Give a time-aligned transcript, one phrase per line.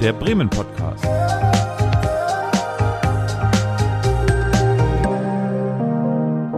[0.00, 1.04] der Bremen Podcast.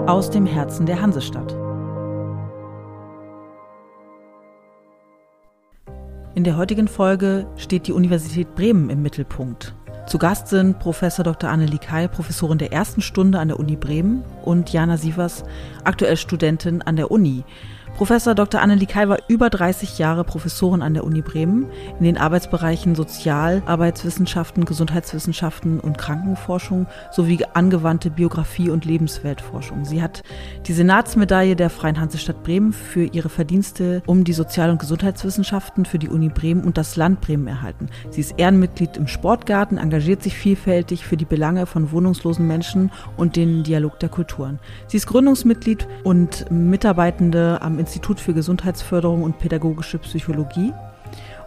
[0.07, 1.53] Aus dem Herzen der Hansestadt.
[6.35, 9.75] In der heutigen Folge steht die Universität Bremen im Mittelpunkt.
[10.07, 11.49] Zu Gast sind Professor Dr.
[11.49, 15.45] Annelie Kai, Professorin der ersten Stunde an der Uni Bremen und Jana Sievers,
[15.85, 17.45] aktuell Studentin an der Uni.
[17.97, 18.63] Professor Dr.
[18.63, 21.67] Annelie Kai war über 30 Jahre Professorin an der Uni Bremen
[21.99, 29.85] in den Arbeitsbereichen Sozial-, Arbeitswissenschaften, Gesundheitswissenschaften und Krankenforschung sowie angewandte Biografie und Lebensweltforschung.
[29.85, 30.23] Sie hat
[30.67, 35.99] die Senatsmedaille der Freien Hansestadt Bremen für ihre Verdienste um die Sozial- und Gesundheitswissenschaften für
[35.99, 37.89] die Uni Bremen und das Land Bremen erhalten.
[38.11, 43.37] Sie ist Ehrenmitglied im Sportgarten, engagiert sich vielfältig für die Belange von wohnungslosen Menschen und
[43.37, 44.59] den Dialog der Kulturen.
[44.87, 50.73] Sie ist Gründungsmitglied und Mitarbeitende am Institut für Gesundheitsförderung und pädagogische Psychologie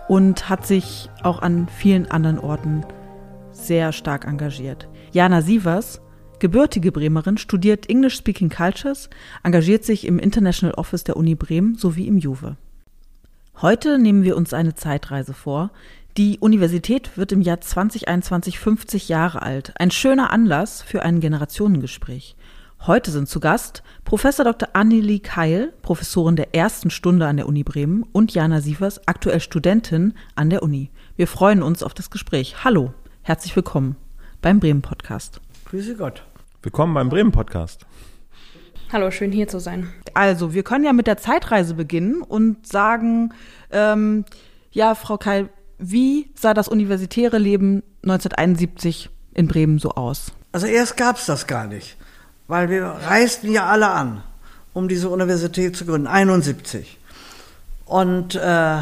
[0.08, 2.85] und hat sich auch an vielen anderen Orten
[3.52, 4.90] sehr stark engagiert.
[5.12, 6.02] Jana Sievers,
[6.40, 9.10] gebürtige Bremerin, studiert English Speaking Cultures,
[9.44, 12.57] engagiert sich im International Office der Uni Bremen sowie im Juve.
[13.62, 15.72] Heute nehmen wir uns eine Zeitreise vor.
[16.18, 19.74] Die Universität wird im Jahr 2021 50 Jahre alt.
[19.77, 22.35] Ein schöner Anlass für ein Generationengespräch.
[22.85, 24.67] Heute sind zu Gast Professor Dr.
[24.73, 30.13] Annelie Keil, Professorin der ersten Stunde an der Uni Bremen und Jana Sievers, aktuell Studentin
[30.35, 30.91] an der Uni.
[31.15, 32.65] Wir freuen uns auf das Gespräch.
[32.65, 33.95] Hallo, herzlich willkommen
[34.41, 35.39] beim Bremen Podcast.
[35.63, 36.26] Grüße Gott.
[36.61, 37.85] Willkommen beim Bremen Podcast.
[38.91, 39.87] Hallo, schön hier zu sein.
[40.13, 43.34] Also, wir können ja mit der Zeitreise beginnen und sagen,
[43.71, 44.26] ähm,
[44.71, 50.34] ja, Frau Keil, wie sah das universitäre Leben 1971 in Bremen so aus?
[50.51, 51.95] Also erst gab es das gar nicht
[52.48, 54.24] weil wir reisten ja alle an,
[54.74, 57.00] um diese Universität zu gründen, 71.
[57.85, 58.82] Und äh,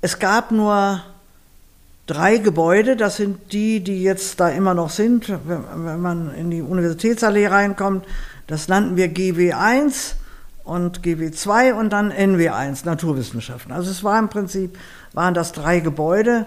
[0.00, 1.02] es gab nur
[2.06, 6.50] drei Gebäude, das sind die, die jetzt da immer noch sind, wenn, wenn man in
[6.50, 8.06] die Universitätsallee reinkommt.
[8.46, 10.14] Das nannten wir GW1
[10.64, 13.72] und GW2 und dann NW1, Naturwissenschaften.
[13.72, 14.78] Also es war im Prinzip,
[15.12, 16.46] waren das drei Gebäude.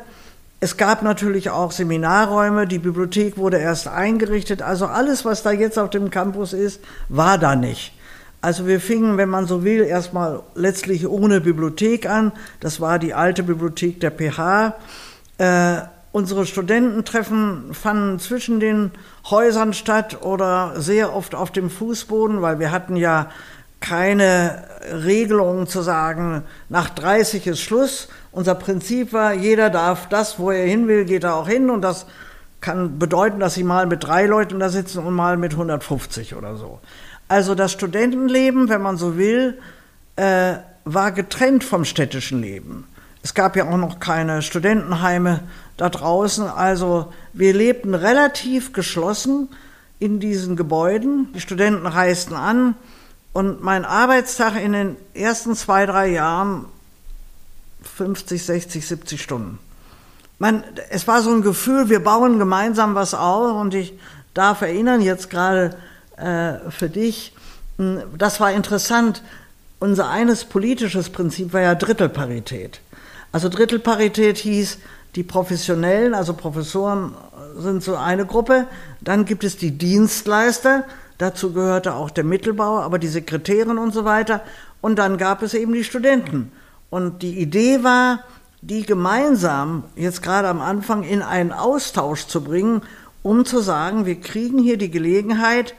[0.63, 4.61] Es gab natürlich auch Seminarräume, die Bibliothek wurde erst eingerichtet.
[4.61, 7.93] Also alles, was da jetzt auf dem Campus ist, war da nicht.
[8.41, 12.31] Also wir fingen, wenn man so will, erstmal letztlich ohne Bibliothek an.
[12.59, 14.75] Das war die alte Bibliothek der PH.
[15.39, 18.91] Äh, unsere Studententreffen fanden zwischen den
[19.31, 23.31] Häusern statt oder sehr oft auf dem Fußboden, weil wir hatten ja
[23.81, 24.63] keine
[25.03, 28.07] Regelung zu sagen, nach 30 ist Schluss.
[28.31, 31.81] Unser Prinzip war, jeder darf das, wo er hin will, geht er auch hin und
[31.81, 32.05] das
[32.61, 36.55] kann bedeuten, dass sie mal mit drei Leuten da sitzen und mal mit 150 oder
[36.55, 36.79] so.
[37.27, 39.57] Also das Studentenleben, wenn man so will,
[40.15, 40.55] äh,
[40.85, 42.87] war getrennt vom städtischen Leben.
[43.23, 45.41] Es gab ja auch noch keine Studentenheime
[45.77, 46.47] da draußen.
[46.47, 49.49] Also wir lebten relativ geschlossen
[49.99, 51.29] in diesen Gebäuden.
[51.33, 52.75] Die Studenten reisten an,
[53.33, 56.65] und mein Arbeitstag in den ersten zwei, drei Jahren
[57.95, 59.59] 50, 60, 70 Stunden.
[60.39, 63.93] Man, es war so ein Gefühl, wir bauen gemeinsam was auf und ich
[64.33, 65.77] darf erinnern jetzt gerade
[66.17, 67.33] äh, für dich,
[67.77, 69.23] hm, das war interessant.
[69.79, 72.81] Unser eines politisches Prinzip war ja Drittelparität.
[73.31, 74.77] Also Drittelparität hieß,
[75.15, 77.15] die Professionellen, also Professoren
[77.57, 78.67] sind so eine Gruppe,
[79.01, 80.85] dann gibt es die Dienstleister,
[81.21, 84.41] Dazu gehörte auch der Mittelbauer, aber die Sekretärin und so weiter.
[84.81, 86.51] Und dann gab es eben die Studenten.
[86.89, 88.23] Und die Idee war,
[88.63, 92.81] die gemeinsam jetzt gerade am Anfang in einen Austausch zu bringen,
[93.21, 95.75] um zu sagen, wir kriegen hier die Gelegenheit,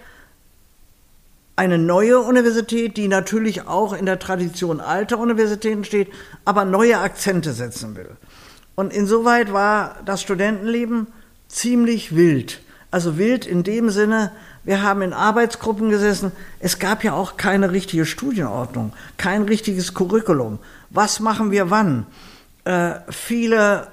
[1.57, 6.07] eine neue Universität, die natürlich auch in der Tradition alter Universitäten steht,
[6.45, 8.11] aber neue Akzente setzen will.
[8.77, 11.09] Und insoweit war das Studentenleben
[11.49, 12.61] ziemlich wild.
[12.93, 14.31] Also wild in dem Sinne,
[14.65, 16.33] wir haben in Arbeitsgruppen gesessen.
[16.61, 20.59] Es gab ja auch keine richtige Studienordnung, kein richtiges Curriculum.
[20.91, 22.07] Was machen wir wann?
[22.65, 23.89] Äh, viele,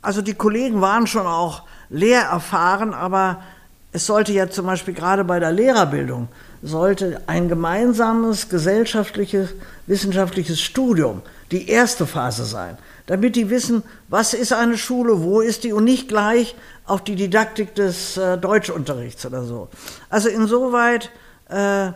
[0.00, 3.42] also die Kollegen waren schon auch lehrerfahren, aber
[3.90, 6.28] es sollte ja zum Beispiel gerade bei der Lehrerbildung,
[6.62, 9.50] sollte ein gemeinsames gesellschaftliches,
[9.86, 15.64] wissenschaftliches Studium die erste Phase sein damit die wissen, was ist eine Schule, wo ist
[15.64, 16.54] die und nicht gleich
[16.86, 19.68] auf die Didaktik des äh, Deutschunterrichts oder so.
[20.08, 21.10] Also insoweit,
[21.48, 21.90] äh,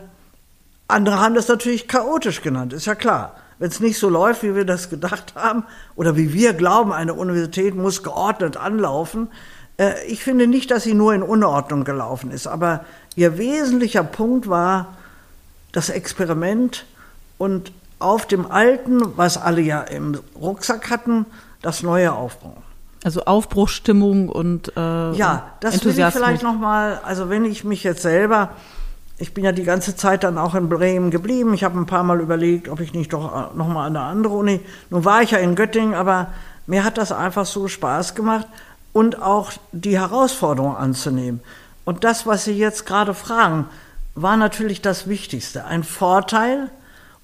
[0.87, 3.35] andere haben das natürlich chaotisch genannt, ist ja klar.
[3.59, 5.63] Wenn es nicht so läuft, wie wir das gedacht haben,
[5.95, 9.29] oder wie wir glauben, eine Universität muss geordnet anlaufen,
[10.07, 12.83] ich finde nicht, dass sie nur in Unordnung gelaufen ist, aber
[13.15, 14.95] ihr wesentlicher Punkt war
[15.71, 16.85] das Experiment
[17.37, 21.25] und auf dem Alten, was alle ja im Rucksack hatten,
[21.61, 22.63] das Neue aufbauen.
[23.03, 26.99] Also Aufbruchsstimmung und äh, ja, das will ich vielleicht noch mal.
[27.03, 28.49] Also wenn ich mich jetzt selber,
[29.19, 31.53] ich bin ja die ganze Zeit dann auch in Bremen geblieben.
[31.53, 34.05] Ich habe ein paar Mal überlegt, ob ich nicht doch äh, noch mal an eine
[34.05, 34.59] andere Uni.
[34.89, 36.27] Nun war ich ja in Göttingen, aber
[36.65, 38.47] mir hat das einfach so Spaß gemacht
[38.97, 41.39] und auch die Herausforderung anzunehmen.
[41.85, 43.67] Und das, was Sie jetzt gerade fragen,
[44.15, 45.65] war natürlich das Wichtigste.
[45.65, 46.71] Ein Vorteil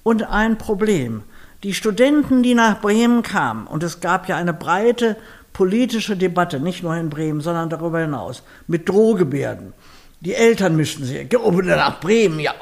[0.04, 1.24] und ein Problem.
[1.64, 5.16] Die Studenten, die nach Bremen kamen, und es gab ja eine breite
[5.52, 9.72] politische Debatte, nicht nur in Bremen, sondern darüber hinaus, mit Drohgebärden.
[10.20, 12.54] Die Eltern mischten sich, geh unbedingt nach Bremen, ja.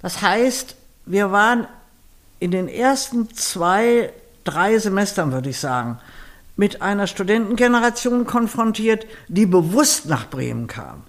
[0.00, 0.74] Das heißt,
[1.04, 1.66] wir waren
[2.38, 4.10] in den ersten zwei,
[4.44, 5.98] drei Semestern, würde ich sagen,
[6.60, 11.04] mit einer Studentengeneration konfrontiert, die bewusst nach Bremen kam,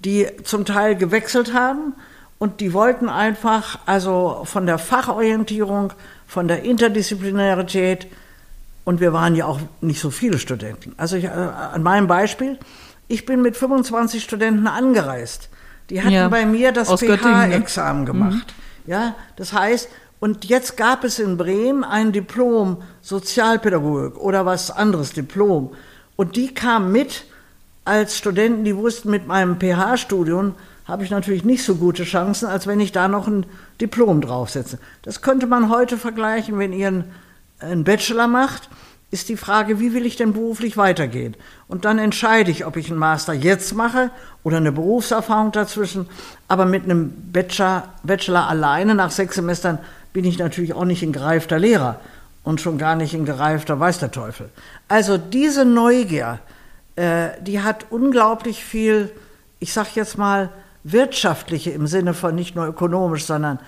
[0.00, 1.94] die zum Teil gewechselt haben
[2.36, 5.94] und die wollten einfach, also von der Fachorientierung,
[6.26, 8.08] von der Interdisziplinarität,
[8.84, 10.92] und wir waren ja auch nicht so viele Studenten.
[10.98, 12.58] Also ich, äh, an meinem Beispiel,
[13.08, 15.48] ich bin mit 25 Studenten angereist.
[15.88, 18.06] Die hatten ja, bei mir das PH-Examen ne?
[18.06, 18.54] gemacht.
[18.84, 18.90] Mhm.
[18.92, 19.88] Ja, das heißt,
[20.20, 25.72] und jetzt gab es in Bremen ein Diplom Sozialpädagogik oder was anderes, Diplom.
[26.16, 27.24] Und die kamen mit
[27.84, 30.54] als Studenten, die wussten, mit meinem PH-Studium
[30.86, 33.46] habe ich natürlich nicht so gute Chancen, als wenn ich da noch ein
[33.80, 34.78] Diplom draufsetze.
[35.02, 37.04] Das könnte man heute vergleichen, wenn ihr ein
[37.60, 38.68] einen Bachelor macht,
[39.12, 41.36] ist die Frage, wie will ich denn beruflich weitergehen?
[41.66, 44.10] Und dann entscheide ich, ob ich einen Master jetzt mache
[44.44, 46.08] oder eine Berufserfahrung dazwischen.
[46.46, 49.80] Aber mit einem Bachelor, Bachelor alleine nach sechs Semestern
[50.12, 52.00] bin ich natürlich auch nicht ein gereifter Lehrer
[52.42, 54.50] und schon gar nicht ein gereifter Weiß der Teufel.
[54.88, 56.40] Also diese Neugier,
[56.96, 59.10] äh, die hat unglaublich viel,
[59.58, 60.50] ich sag jetzt mal,
[60.82, 63.58] wirtschaftliche im Sinne von nicht nur ökonomisch, sondern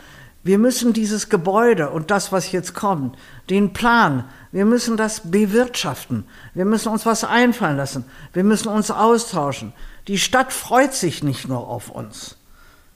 [0.45, 3.17] wir müssen dieses Gebäude und das, was jetzt kommt,
[3.49, 6.25] den Plan, wir müssen das bewirtschaften.
[6.53, 8.05] Wir müssen uns was einfallen lassen.
[8.33, 9.73] Wir müssen uns austauschen.
[10.09, 12.37] Die Stadt freut sich nicht nur auf uns.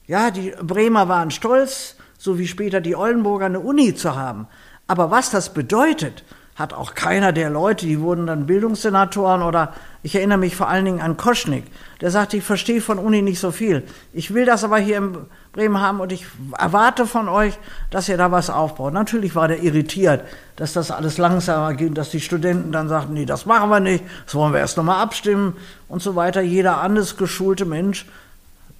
[0.07, 4.47] Ja, die Bremer waren stolz, so wie später die Oldenburger eine Uni zu haben.
[4.87, 6.23] Aber was das bedeutet,
[6.57, 10.85] hat auch keiner der Leute, die wurden dann Bildungssenatoren oder ich erinnere mich vor allen
[10.85, 11.65] Dingen an Koschnik,
[12.01, 13.83] der sagte, ich verstehe von Uni nicht so viel.
[14.11, 15.17] Ich will das aber hier in
[15.53, 16.25] Bremen haben und ich
[16.57, 17.59] erwarte von euch,
[17.91, 18.91] dass ihr da was aufbaut.
[18.91, 20.23] Natürlich war der irritiert,
[20.55, 24.03] dass das alles langsamer ging, dass die Studenten dann sagten, nee, das machen wir nicht,
[24.25, 25.53] das wollen wir erst nochmal abstimmen
[25.87, 26.41] und so weiter.
[26.41, 28.07] Jeder anders geschulte Mensch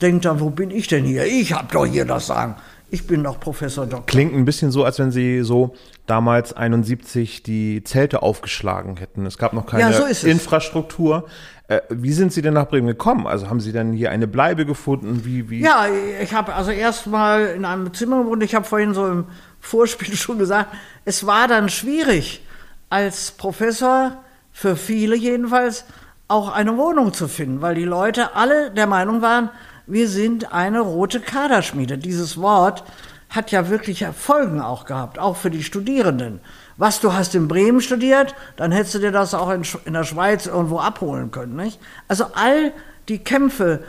[0.01, 1.25] denkt dann, wo bin ich denn hier?
[1.25, 2.55] Ich habe doch hier das Sagen.
[2.89, 4.05] Ich bin doch Professor Doktor.
[4.05, 5.75] Klingt ein bisschen so, als wenn Sie so
[6.05, 9.25] damals 71 die Zelte aufgeschlagen hätten.
[9.25, 11.27] Es gab noch keine ja, so Infrastruktur.
[11.67, 13.27] Äh, wie sind Sie denn nach Bremen gekommen?
[13.27, 15.25] Also haben Sie dann hier eine Bleibe gefunden?
[15.25, 15.61] Wie, wie?
[15.61, 15.87] Ja,
[16.21, 18.41] ich habe also erst mal in einem Zimmer gewohnt.
[18.43, 19.25] Ich habe vorhin so im
[19.59, 20.73] Vorspiel schon gesagt,
[21.03, 22.41] es war dann schwierig,
[22.89, 24.23] als Professor,
[24.53, 25.83] für viele jedenfalls,
[26.29, 29.49] auch eine Wohnung zu finden, weil die Leute alle der Meinung waren,
[29.87, 31.97] wir sind eine rote Kaderschmiede.
[31.97, 32.83] Dieses Wort
[33.29, 36.39] hat ja wirklich Folgen auch gehabt, auch für die Studierenden.
[36.77, 40.03] Was du hast in Bremen studiert, dann hättest du dir das auch in, in der
[40.03, 41.55] Schweiz irgendwo abholen können.
[41.55, 41.79] Nicht?
[42.07, 42.71] Also all
[43.09, 43.83] die Kämpfe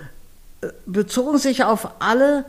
[0.61, 2.47] äh, bezogen sich auf alle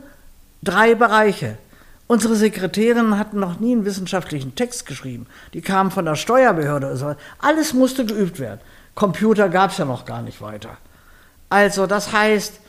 [0.62, 1.58] drei Bereiche.
[2.06, 5.26] Unsere Sekretärinnen hatten noch nie einen wissenschaftlichen Text geschrieben.
[5.54, 7.16] Die kamen von der Steuerbehörde.
[7.38, 8.60] Alles musste geübt werden.
[8.96, 10.76] Computer gab es ja noch gar nicht weiter.
[11.50, 12.60] Also das heißt,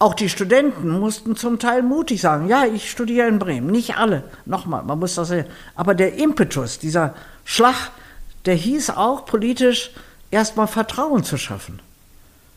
[0.00, 3.70] auch die Studenten mussten zum Teil mutig sagen, ja, ich studiere in Bremen.
[3.70, 5.44] Nicht alle, nochmal, man muss das sehen.
[5.74, 7.14] Aber der Impetus, dieser
[7.44, 7.90] Schlag,
[8.46, 9.90] der hieß auch politisch
[10.30, 11.80] erstmal Vertrauen zu schaffen.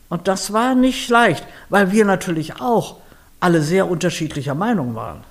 [0.07, 2.97] Und das war nicht leicht, weil wir natürlich auch
[3.41, 5.25] alle sehr unterschiedlicher Meinung waren.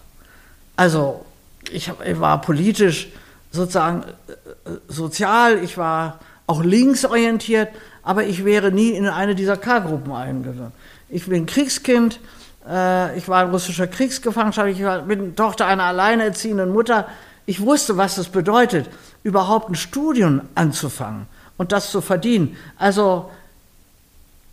[0.76, 1.24] Also
[1.70, 1.90] ich,
[2.20, 3.08] war politisch
[3.50, 7.70] sozusagen äh, sozial, ich war auch linksorientiert,
[8.02, 10.72] aber ich wäre nie in eine dieser K-Gruppen eingegangen.
[11.12, 12.20] Ich bin Kriegskind,
[12.66, 17.06] äh, ich war in russischer Kriegsgefangenschaft, ich war, bin Tochter einer alleinerziehenden Mutter.
[17.44, 18.88] Ich wusste, was es bedeutet,
[19.22, 21.26] überhaupt ein Studium anzufangen
[21.58, 22.56] und das zu verdienen.
[22.78, 23.30] Also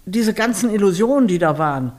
[0.05, 1.93] diese ganzen Illusionen, die da waren.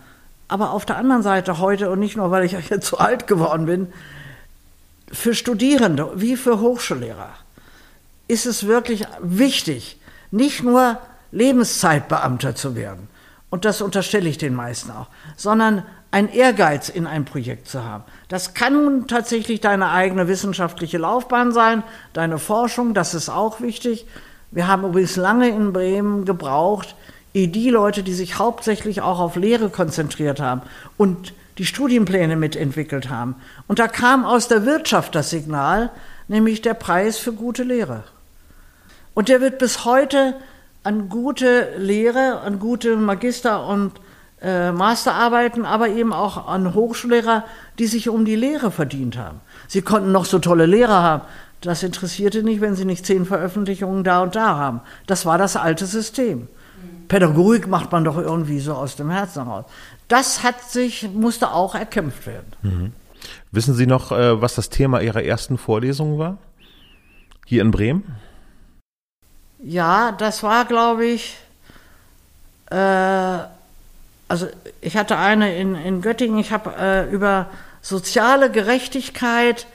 [0.46, 3.64] Aber auf der anderen Seite heute, und nicht nur, weil ich jetzt zu alt geworden
[3.64, 3.90] bin,
[5.10, 7.30] für Studierende wie für Hochschullehrer
[8.28, 9.98] ist es wirklich wichtig,
[10.30, 10.98] nicht nur
[11.32, 13.08] Lebenszeitbeamter zu werden,
[13.50, 18.04] und das unterstelle ich den meisten auch, sondern ein Ehrgeiz in ein Projekt zu haben.
[18.28, 24.06] Das kann nun tatsächlich deine eigene wissenschaftliche Laufbahn sein, deine Forschung, das ist auch wichtig.
[24.50, 26.96] Wir haben übrigens lange in Bremen gebraucht,
[27.34, 30.62] ehe die Leute, die sich hauptsächlich auch auf Lehre konzentriert haben
[30.96, 33.36] und die Studienpläne mitentwickelt haben.
[33.68, 35.90] Und da kam aus der Wirtschaft das Signal,
[36.26, 38.04] nämlich der Preis für gute Lehre.
[39.14, 40.34] Und der wird bis heute
[40.82, 44.00] an gute Lehre, an gute Magister- und
[44.40, 47.44] äh, Masterarbeiten, aber eben auch an Hochschullehrer,
[47.78, 49.40] die sich um die Lehre verdient haben.
[49.68, 51.22] Sie konnten noch so tolle Lehrer haben.
[51.60, 54.80] Das interessierte nicht, wenn sie nicht zehn Veröffentlichungen da und da haben.
[55.06, 56.48] Das war das alte System.
[57.08, 59.66] Pädagogik macht man doch irgendwie so aus dem Herzen heraus.
[60.08, 62.46] Das hat sich, musste auch erkämpft werden.
[62.62, 62.92] Mhm.
[63.52, 66.38] Wissen Sie noch, äh, was das Thema Ihrer ersten Vorlesung war?
[67.44, 68.04] Hier in Bremen?
[69.62, 71.36] Ja, das war, glaube ich,
[72.70, 74.46] äh, also
[74.80, 77.46] ich hatte eine in, in Göttingen, ich habe äh, über
[77.82, 79.66] soziale Gerechtigkeit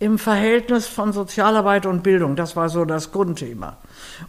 [0.00, 3.76] im Verhältnis von Sozialarbeit und Bildung, das war so das Grundthema.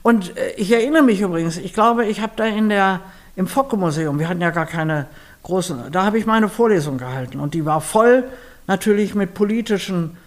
[0.04, 3.00] Und äh, ich erinnere mich übrigens, ich glaube, ich habe da in der,
[3.36, 5.08] im Focke-Museum, wir hatten ja gar keine
[5.44, 7.40] großen, da habe ich meine Vorlesung gehalten.
[7.40, 8.26] Und die war voll
[8.68, 10.18] natürlich mit politischen,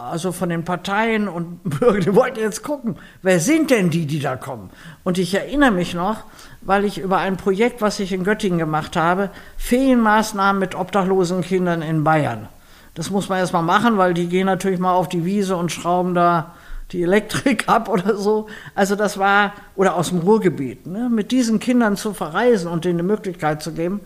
[0.00, 4.20] also von den Parteien und Bürgern, die wollten jetzt gucken, wer sind denn die, die
[4.20, 4.70] da kommen?
[5.04, 6.24] Und ich erinnere mich noch,
[6.62, 11.82] weil ich über ein Projekt, was ich in Göttingen gemacht habe, Ferienmaßnahmen mit obdachlosen Kindern
[11.82, 12.48] in Bayern.
[12.94, 16.14] Das muss man erstmal machen, weil die gehen natürlich mal auf die Wiese und schrauben
[16.14, 16.54] da
[16.92, 18.48] die Elektrik ab oder so.
[18.74, 21.08] Also das war, oder aus dem Ruhrgebiet, ne?
[21.08, 24.00] mit diesen Kindern zu verreisen und denen eine Möglichkeit zu geben.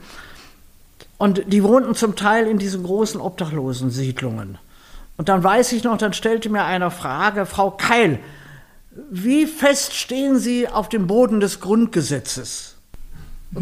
[1.16, 4.58] Und die wohnten zum Teil in diesen großen Obdachlosensiedlungen.
[5.16, 8.18] Und dann weiß ich noch, dann stellte mir eine Frage, Frau Keil,
[9.10, 12.76] wie fest stehen Sie auf dem Boden des Grundgesetzes?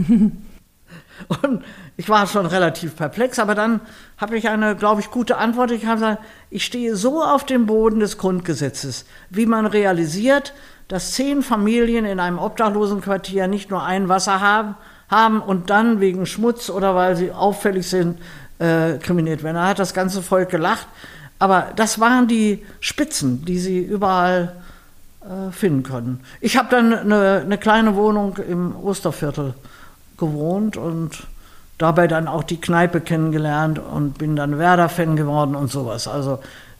[1.28, 1.62] Und
[1.96, 3.80] ich war schon relativ perplex, aber dann
[4.16, 5.70] habe ich eine, glaube ich, gute Antwort.
[5.70, 10.54] Ich habe gesagt, ich stehe so auf dem Boden des Grundgesetzes, wie man realisiert,
[10.88, 14.74] dass zehn Familien in einem Obdachlosenquartier nicht nur ein Wasser haben,
[15.10, 18.18] haben und dann wegen Schmutz oder weil sie auffällig sind,
[18.58, 19.56] äh, kriminiert werden.
[19.56, 20.86] Da hat das ganze Volk gelacht.
[21.42, 24.52] Aber das waren die Spitzen, die sie überall
[25.22, 26.20] äh, finden konnten.
[26.40, 29.54] Ich habe dann eine, eine kleine Wohnung im Osterviertel
[30.18, 31.24] gewohnt und
[31.78, 36.06] dabei dann auch die Kneipe kennengelernt und bin dann Werder-Fan geworden und sowas.
[36.06, 36.38] Also,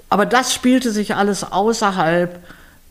[0.08, 2.38] aber das spielte sich alles außerhalb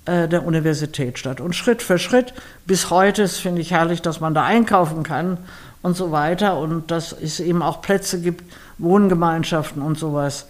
[0.07, 1.39] äh, der Universität statt.
[1.39, 2.33] Und Schritt für Schritt,
[2.65, 5.37] bis heute finde ich herrlich, dass man da einkaufen kann
[5.83, 8.43] und so weiter und dass es eben auch Plätze gibt,
[8.77, 10.47] Wohngemeinschaften und sowas.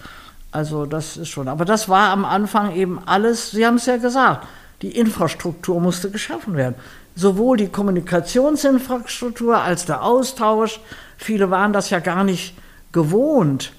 [0.51, 1.48] Also das ist schon.
[1.48, 4.48] Aber das war am Anfang eben alles, Sie haben es ja gesagt,
[4.81, 6.75] die Infrastruktur musste geschaffen werden
[7.15, 10.79] sowohl die Kommunikationsinfrastruktur als der Austausch.
[11.17, 12.55] Viele waren das ja gar nicht
[12.91, 13.74] gewohnt,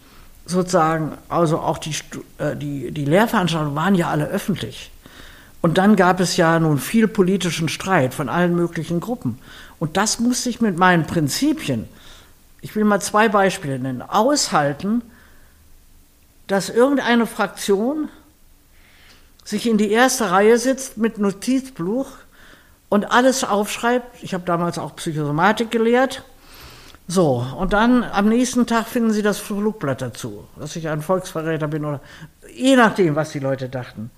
[0.47, 1.13] sozusagen.
[1.29, 1.95] Also auch die,
[2.39, 4.91] äh, die, die Lehrveranstaltungen waren ja alle öffentlich.
[5.61, 9.39] Und dann gab es ja nun viel politischen Streit von allen möglichen Gruppen.
[9.79, 11.89] Und das musste ich mit meinen Prinzipien,
[12.61, 15.03] ich will mal zwei Beispiele nennen, aushalten,
[16.47, 18.09] dass irgendeine Fraktion
[19.45, 22.07] sich in die erste Reihe sitzt mit Notizbuch
[22.89, 24.23] und alles aufschreibt.
[24.23, 26.25] Ich habe damals auch Psychosomatik gelehrt.
[27.09, 31.69] So, und dann am nächsten Tag finden Sie das Flugblatt dazu, dass ich ein Volksverräter
[31.69, 32.01] bin oder
[32.55, 34.11] je nachdem, was die Leute dachten.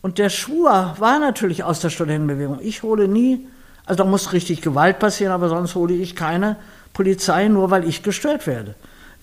[0.00, 2.60] Und der Schwur war natürlich aus der Studentenbewegung.
[2.60, 3.48] Ich hole nie,
[3.86, 6.56] also da muss richtig Gewalt passieren, aber sonst hole ich keine
[6.92, 8.74] Polizei, nur weil ich gestört werde.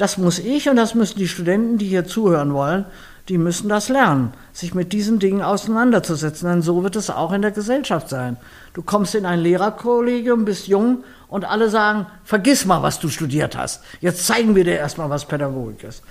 [0.02, 2.86] Das muss ich und das müssen die Studenten, die hier zuhören wollen,
[3.30, 7.44] die müssen das lernen, sich mit diesen Dingen auseinanderzusetzen, denn so wird es auch in
[7.44, 8.38] der Gesellschaft sein.
[8.74, 13.56] Du kommst in ein Lehrerkollegium, bist jung und alle sagen, vergiss mal, was du studiert
[13.56, 13.84] hast.
[14.00, 16.02] Jetzt zeigen wir dir erstmal, was Pädagogik ist.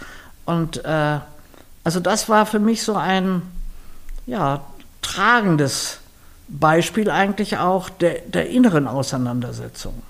[0.45, 1.19] Und äh,
[1.83, 3.43] also das war für mich so ein
[4.25, 4.61] ja,
[5.03, 5.99] tragendes
[6.47, 10.01] Beispiel eigentlich auch der, der inneren Auseinandersetzung.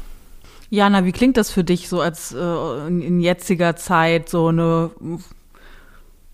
[0.70, 4.90] Jana, wie klingt das für dich so als äh, in, jetziger Zeit so eine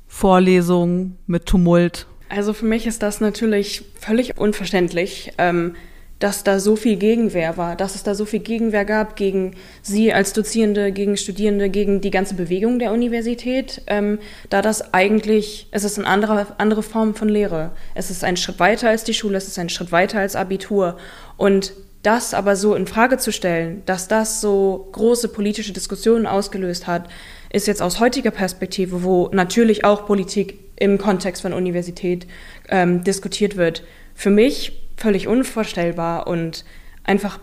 [0.06, 2.06] Vorlesung mit Tumult?
[2.28, 5.74] Also für mich ist das natürlich völlig unverständlich, ähm,
[6.18, 10.12] dass da so viel Gegenwehr war, dass es da so viel Gegenwehr gab gegen Sie
[10.12, 14.18] als Dozierende, gegen Studierende, gegen die ganze Bewegung der Universität, ähm,
[14.50, 17.70] da das eigentlich, es ist eine andere, andere Form von Lehre.
[17.94, 20.96] Es ist ein Schritt weiter als die Schule, es ist ein Schritt weiter als Abitur.
[21.36, 21.72] Und
[22.02, 27.08] das aber so in Frage zu stellen, dass das so große politische Diskussionen ausgelöst hat,
[27.52, 32.26] ist jetzt aus heutiger Perspektive, wo natürlich auch Politik im Kontext von Universität
[32.68, 33.82] ähm, diskutiert wird,
[34.14, 36.64] für mich völlig unvorstellbar und
[37.04, 37.38] einfach,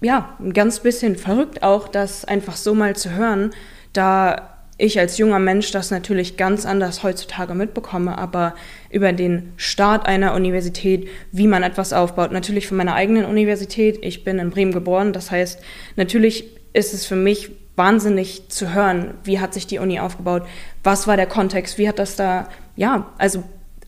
[0.00, 3.50] ja, ein ganz bisschen verrückt auch, das einfach so mal zu hören,
[3.92, 8.54] da ich als junger Mensch das natürlich ganz anders heutzutage mitbekomme, aber
[8.90, 13.98] über den Start einer Universität, wie man etwas aufbaut, natürlich von meiner eigenen Universität.
[14.02, 15.60] Ich bin in Bremen geboren, das heißt,
[15.96, 20.42] natürlich ist es für mich wahnsinnig zu hören, wie hat sich die Uni aufgebaut,
[20.82, 23.44] was war der Kontext, wie hat das da, ja, also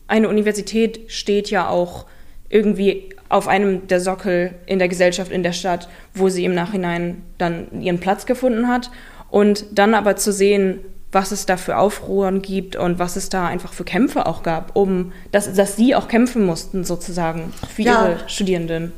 [0.07, 2.05] eine Universität steht ja auch
[2.49, 7.23] irgendwie auf einem der Sockel in der Gesellschaft, in der Stadt, wo sie im Nachhinein
[7.37, 8.91] dann ihren Platz gefunden hat.
[9.29, 10.79] Und dann aber zu sehen,
[11.11, 14.75] was es da für Aufruhren gibt und was es da einfach für Kämpfe auch gab,
[14.75, 18.93] um dass, dass sie auch kämpfen mussten sozusagen für ja, ihre Studierenden.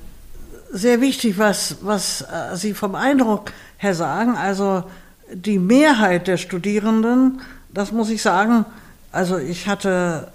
[0.72, 4.36] Sehr wichtig, was, was äh, Sie vom Eindruck her sagen.
[4.36, 4.84] Also
[5.32, 7.42] die Mehrheit der Studierenden,
[7.74, 8.66] das muss ich sagen,
[9.12, 10.28] also ich hatte,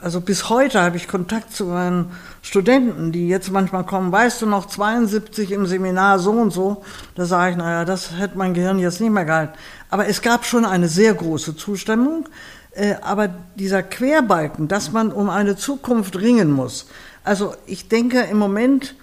[0.00, 2.12] also bis heute habe ich Kontakt zu meinen
[2.46, 6.84] Studenten, die jetzt manchmal kommen, weißt du noch, 72 im Seminar so und so.
[7.16, 9.58] Da sage ich, naja, das hätte mein Gehirn jetzt nicht mehr gehalten.
[9.90, 12.28] Aber es gab schon eine sehr große Zustimmung.
[12.70, 16.86] Äh, aber dieser Querbalken, dass man um eine Zukunft ringen muss.
[17.24, 18.94] Also ich denke im Moment,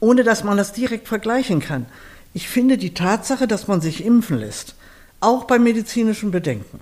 [0.00, 1.86] ohne dass man das direkt vergleichen kann,
[2.34, 4.74] ich finde die Tatsache, dass man sich impfen lässt,
[5.20, 6.80] auch bei medizinischen Bedenken,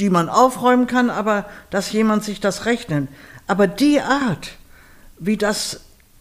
[0.00, 3.06] die man aufräumen kann, aber dass jemand sich das rechnet.
[3.52, 4.52] Aber die Art,
[5.18, 5.80] wie das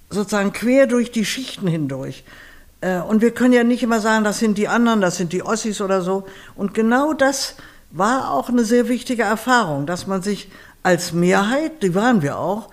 [0.10, 2.26] sozusagen quer durch die Schichten hindurch,
[2.82, 5.42] äh, und wir können ja nicht immer sagen, das sind die anderen, das sind die
[5.42, 6.26] Ossis oder so.
[6.58, 7.56] Und genau das
[7.90, 10.52] war auch eine sehr wichtige Erfahrung, dass man sich
[10.84, 12.68] als Mehrheit, die waren wir auch,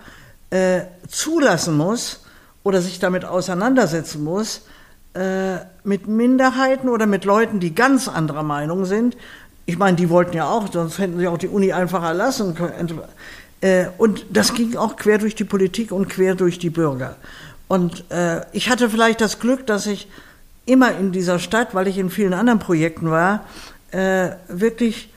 [0.49, 2.25] äh, zulassen muss
[2.63, 4.63] oder sich damit auseinandersetzen muss,
[5.13, 9.15] äh, mit Minderheiten oder mit Leuten, die ganz anderer Meinung sind.
[9.65, 12.73] Ich meine, die wollten ja auch, sonst hätten sie auch die Uni einfach erlassen können.
[13.61, 17.17] Äh, und das ging auch quer durch die Politik und quer durch die Bürger.
[17.67, 20.07] Und äh, ich hatte vielleicht das Glück, dass ich
[20.65, 23.45] immer in dieser Stadt, weil ich in vielen anderen Projekten war,
[23.91, 25.09] äh, wirklich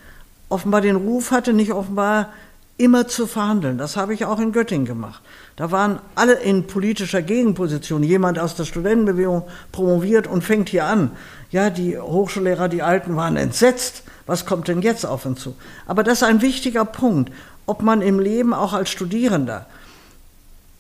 [0.49, 2.33] offenbar den Ruf hatte, nicht offenbar
[2.79, 3.79] immer zu verhandeln.
[3.79, 5.23] Das habe ich auch in Göttingen gemacht.
[5.57, 8.03] Da waren alle in politischer Gegenposition.
[8.03, 11.11] Jemand aus der Studentenbewegung promoviert und fängt hier an.
[11.51, 14.03] Ja, die Hochschullehrer, die Alten waren entsetzt.
[14.27, 15.55] Was kommt denn jetzt auf uns zu?
[15.87, 17.33] Aber das ist ein wichtiger Punkt,
[17.67, 19.67] ob man im Leben auch als Studierender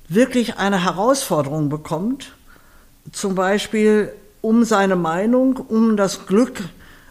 [0.09, 2.33] wirklich eine Herausforderung bekommt,
[3.13, 6.63] zum Beispiel um seine Meinung, um das Glück.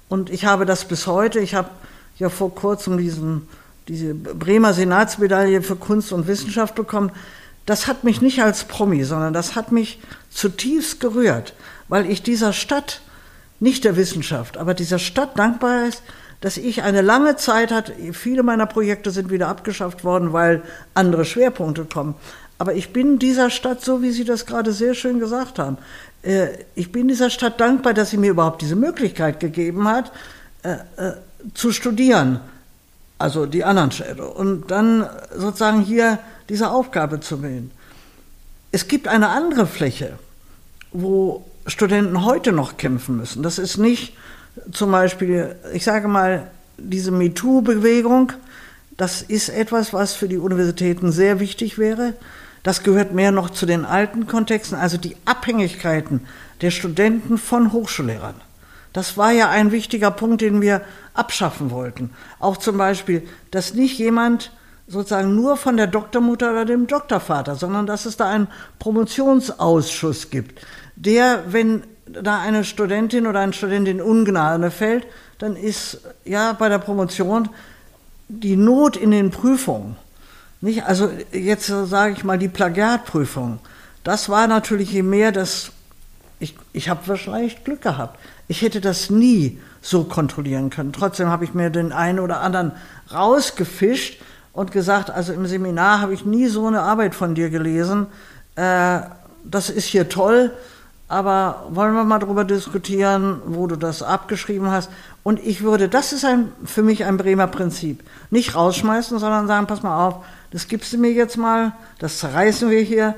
[0.09, 1.69] Und ich habe das bis heute, ich habe
[2.17, 3.47] ja vor kurzem diesen,
[3.87, 7.11] diese Bremer Senatsmedaille für Kunst und Wissenschaft bekommen.
[7.65, 11.53] Das hat mich nicht als Promi, sondern das hat mich zutiefst gerührt,
[11.87, 13.01] weil ich dieser Stadt,
[13.59, 16.01] nicht der Wissenschaft, aber dieser Stadt dankbar ist,
[16.41, 21.23] dass ich eine lange Zeit hatte, viele meiner Projekte sind wieder abgeschafft worden, weil andere
[21.23, 22.15] Schwerpunkte kommen.
[22.57, 25.77] Aber ich bin dieser Stadt, so wie Sie das gerade sehr schön gesagt haben,
[26.23, 30.11] äh, ich bin dieser Stadt dankbar, dass sie mir überhaupt diese Möglichkeit gegeben hat,
[30.63, 31.13] äh, äh,
[31.53, 32.39] zu studieren.
[33.17, 34.27] Also die anderen Städte.
[34.27, 37.71] Und dann sozusagen hier diese Aufgabe zu wählen.
[38.71, 40.17] Es gibt eine andere Fläche,
[40.91, 43.43] wo Studenten heute noch kämpfen müssen.
[43.43, 44.13] Das ist nicht
[44.71, 48.33] zum Beispiel, ich sage mal, diese MeToo-Bewegung.
[48.97, 52.13] Das ist etwas, was für die Universitäten sehr wichtig wäre.
[52.63, 56.27] Das gehört mehr noch zu den alten Kontexten, also die Abhängigkeiten
[56.61, 58.35] der Studenten von Hochschullehrern.
[58.93, 60.81] Das war ja ein wichtiger Punkt, den wir
[61.13, 62.11] abschaffen wollten.
[62.39, 64.51] Auch zum Beispiel, dass nicht jemand
[64.87, 68.47] sozusagen nur von der Doktormutter oder dem Doktorvater, sondern dass es da einen
[68.79, 70.61] Promotionsausschuss gibt,
[70.95, 75.05] der, wenn da eine Studentin oder ein Student in Ungnade fällt,
[75.39, 77.49] dann ist ja bei der Promotion
[78.27, 79.95] die Not in den Prüfungen
[80.61, 80.85] nicht?
[80.85, 83.59] Also jetzt sage ich mal die Plagiatprüfung.
[84.03, 85.71] Das war natürlich je mehr das,
[86.39, 88.19] ich, ich habe wahrscheinlich Glück gehabt.
[88.47, 90.93] Ich hätte das nie so kontrollieren können.
[90.93, 92.71] Trotzdem habe ich mir den einen oder anderen
[93.11, 94.21] rausgefischt
[94.53, 98.07] und gesagt, also im Seminar habe ich nie so eine Arbeit von dir gelesen.
[98.55, 99.01] Äh,
[99.43, 100.53] das ist hier toll,
[101.11, 104.89] aber wollen wir mal darüber diskutieren, wo du das abgeschrieben hast.
[105.23, 108.01] Und ich würde, das ist ein, für mich ein Bremer Prinzip.
[108.29, 112.69] Nicht rausschmeißen, sondern sagen, pass mal auf, das gibst du mir jetzt mal, das zerreißen
[112.69, 113.15] wir hier.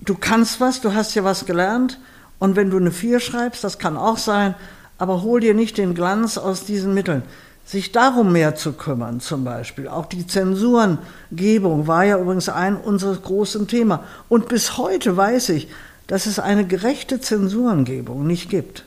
[0.00, 1.98] Du kannst was, du hast ja was gelernt.
[2.38, 4.54] Und wenn du eine Vier schreibst, das kann auch sein,
[4.98, 7.22] aber hol dir nicht den Glanz aus diesen Mitteln.
[7.64, 9.88] Sich darum mehr zu kümmern, zum Beispiel.
[9.88, 14.04] Auch die Zensurengebung war ja übrigens ein unseres großen Thema.
[14.28, 15.68] Und bis heute weiß ich,
[16.06, 18.84] dass es eine gerechte Zensurengebung nicht gibt.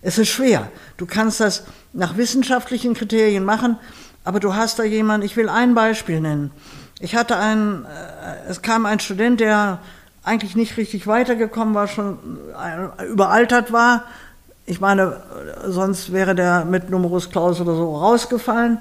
[0.00, 0.68] Es ist schwer.
[0.96, 3.78] Du kannst das nach wissenschaftlichen Kriterien machen,
[4.24, 6.50] aber du hast da jemanden, ich will ein Beispiel nennen.
[7.00, 9.78] Ich hatte einen, äh, es kam ein Student, der
[10.24, 12.18] eigentlich nicht richtig weitergekommen war, schon
[12.98, 14.04] äh, überaltert war.
[14.66, 15.20] Ich meine,
[15.66, 18.78] sonst wäre der mit Numerus Claus oder so rausgefallen.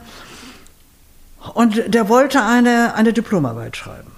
[1.56, 4.12] Und der wollte eine, eine Diplomarbeit schreiben.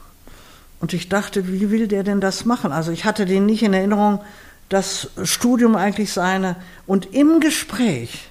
[0.83, 2.73] Und ich dachte, wie will der denn das machen?
[2.73, 4.19] Also ich hatte den nicht in Erinnerung,
[4.67, 6.57] das Studium eigentlich seine.
[6.85, 8.29] Und im Gespräch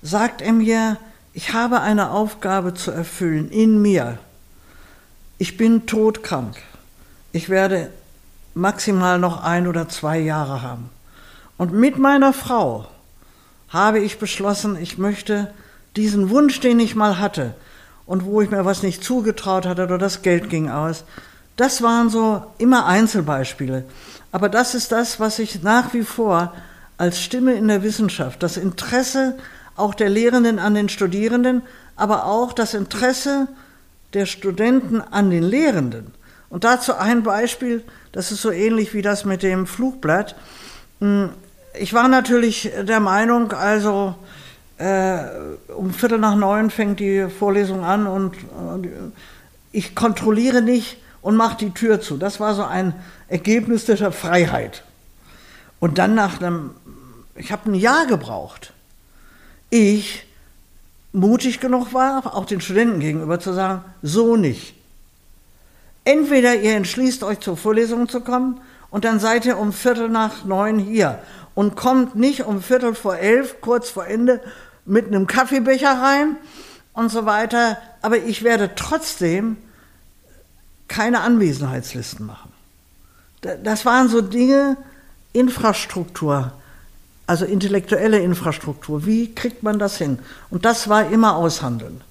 [0.00, 0.96] sagt er mir,
[1.34, 4.16] ich habe eine Aufgabe zu erfüllen in mir.
[5.36, 6.56] Ich bin todkrank.
[7.32, 7.90] ich werde
[8.54, 10.88] maximal noch ein oder zwei Jahre haben.
[11.58, 12.86] Und mit meiner Frau
[13.68, 15.52] habe ich beschlossen, ich möchte
[15.96, 17.52] diesen Wunsch, den ich mal hatte
[18.06, 21.04] und wo ich mir was nicht zugetraut hatte oder das Geld ging aus,
[21.56, 23.84] das waren so immer Einzelbeispiele.
[24.32, 26.52] Aber das ist das, was ich nach wie vor
[26.96, 29.36] als Stimme in der Wissenschaft, das Interesse
[29.76, 31.62] auch der Lehrenden an den Studierenden,
[31.96, 33.48] aber auch das Interesse
[34.12, 36.14] der Studenten an den Lehrenden.
[36.48, 40.36] Und dazu ein Beispiel, das ist so ähnlich wie das mit dem Flugblatt.
[41.00, 41.30] Hm,
[41.78, 44.14] ich war natürlich der Meinung, also
[44.78, 45.18] äh,
[45.76, 48.88] um Viertel nach neun fängt die Vorlesung an und, und
[49.72, 52.18] ich kontrolliere nicht und mache die Tür zu.
[52.18, 52.94] Das war so ein
[53.28, 54.84] Ergebnis der Freiheit.
[55.80, 56.72] Und dann nach einem,
[57.34, 58.74] ich habe ein Jahr gebraucht,
[59.70, 60.26] ich
[61.12, 64.74] mutig genug war, auch den Studenten gegenüber zu sagen, so nicht.
[66.04, 68.60] Entweder ihr entschließt euch zur Vorlesung zu kommen
[68.90, 71.20] und dann seid ihr um Viertel nach neun hier
[71.54, 74.42] und kommt nicht um Viertel vor elf, kurz vor Ende,
[74.84, 76.36] mit einem Kaffeebecher rein
[76.92, 77.78] und so weiter.
[78.02, 79.56] Aber ich werde trotzdem
[80.88, 82.52] keine Anwesenheitslisten machen.
[83.62, 84.76] Das waren so Dinge,
[85.32, 86.52] Infrastruktur,
[87.26, 89.04] also intellektuelle Infrastruktur.
[89.06, 90.18] Wie kriegt man das hin?
[90.50, 92.02] Und das war immer aushandeln.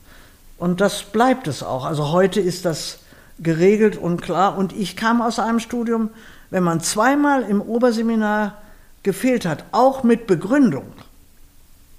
[0.57, 1.85] Und das bleibt es auch.
[1.85, 2.99] Also heute ist das
[3.39, 4.57] geregelt und klar.
[4.57, 6.09] Und ich kam aus einem Studium,
[6.49, 8.61] wenn man zweimal im Oberseminar
[9.01, 10.85] gefehlt hat, auch mit Begründung,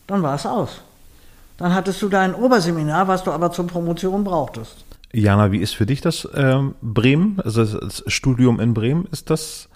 [0.07, 0.81] dann war es aus.
[1.59, 4.85] Dann hattest du dein Oberseminar, was du aber zur Promotion brauchtest.
[5.15, 9.07] Jana, wie ist für dich das äh, Bremen, also das Studium in Bremen?
[9.13, 9.69] Ist das,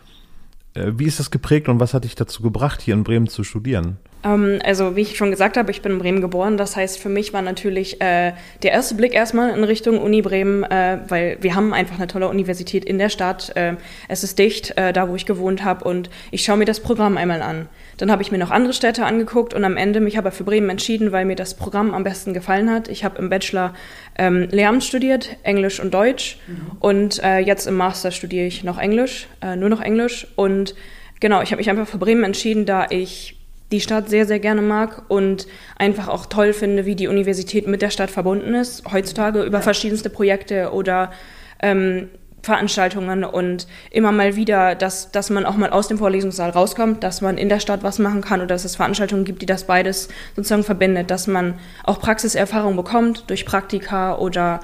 [0.75, 3.45] äh, wie ist das geprägt und was hat dich dazu gebracht, hier in Bremen zu
[3.45, 3.99] studieren?
[4.25, 6.57] Ähm, also wie ich schon gesagt habe, ich bin in Bremen geboren.
[6.57, 10.65] Das heißt, für mich war natürlich äh, der erste Blick erstmal in Richtung Uni Bremen,
[10.65, 13.55] äh, weil wir haben einfach eine tolle Universität in der Stadt.
[13.57, 13.77] Äh,
[14.09, 17.17] es ist dicht, äh, da wo ich gewohnt habe und ich schaue mir das Programm
[17.17, 17.69] einmal an.
[17.97, 20.71] Dann habe ich mir noch andere Städte angeguckt und am Ende mich aber für Bremen
[20.71, 22.89] entschieden, weil mir das Programm am besten gefallen hat.
[22.89, 23.75] Ich habe im Bachelor
[24.19, 26.39] ähm, Lehramt studiert, Englisch und Deutsch.
[26.47, 26.77] Mhm.
[26.81, 30.27] und äh, jetzt im Master studiere ich noch Englisch, äh, nur noch Englisch.
[30.37, 30.75] Und
[31.21, 33.37] Genau, ich habe mich einfach für Bremen entschieden, da ich
[33.73, 37.83] die Stadt sehr, sehr gerne mag und einfach auch toll finde, wie die Universität mit
[37.83, 41.13] der Stadt verbunden ist, heutzutage über verschiedenste Projekte oder
[41.61, 42.09] ähm,
[42.49, 47.21] Veranstaltungen und immer mal wieder, dass, dass man auch mal aus dem Vorlesungssaal rauskommt, dass
[47.21, 50.09] man in der Stadt was machen kann oder dass es Veranstaltungen gibt, die das beides
[50.35, 54.61] sozusagen verbindet, dass man auch Praxiserfahrung bekommt durch Praktika oder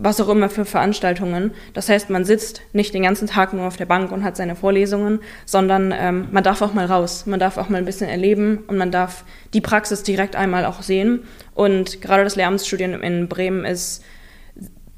[0.00, 1.52] was auch immer für Veranstaltungen.
[1.72, 4.56] Das heißt, man sitzt nicht den ganzen Tag nur auf der Bank und hat seine
[4.56, 8.64] Vorlesungen, sondern ähm, man darf auch mal raus, man darf auch mal ein bisschen erleben
[8.66, 11.20] und man darf die Praxis direkt einmal auch sehen.
[11.54, 14.02] Und gerade das Lehramtsstudium in Bremen ist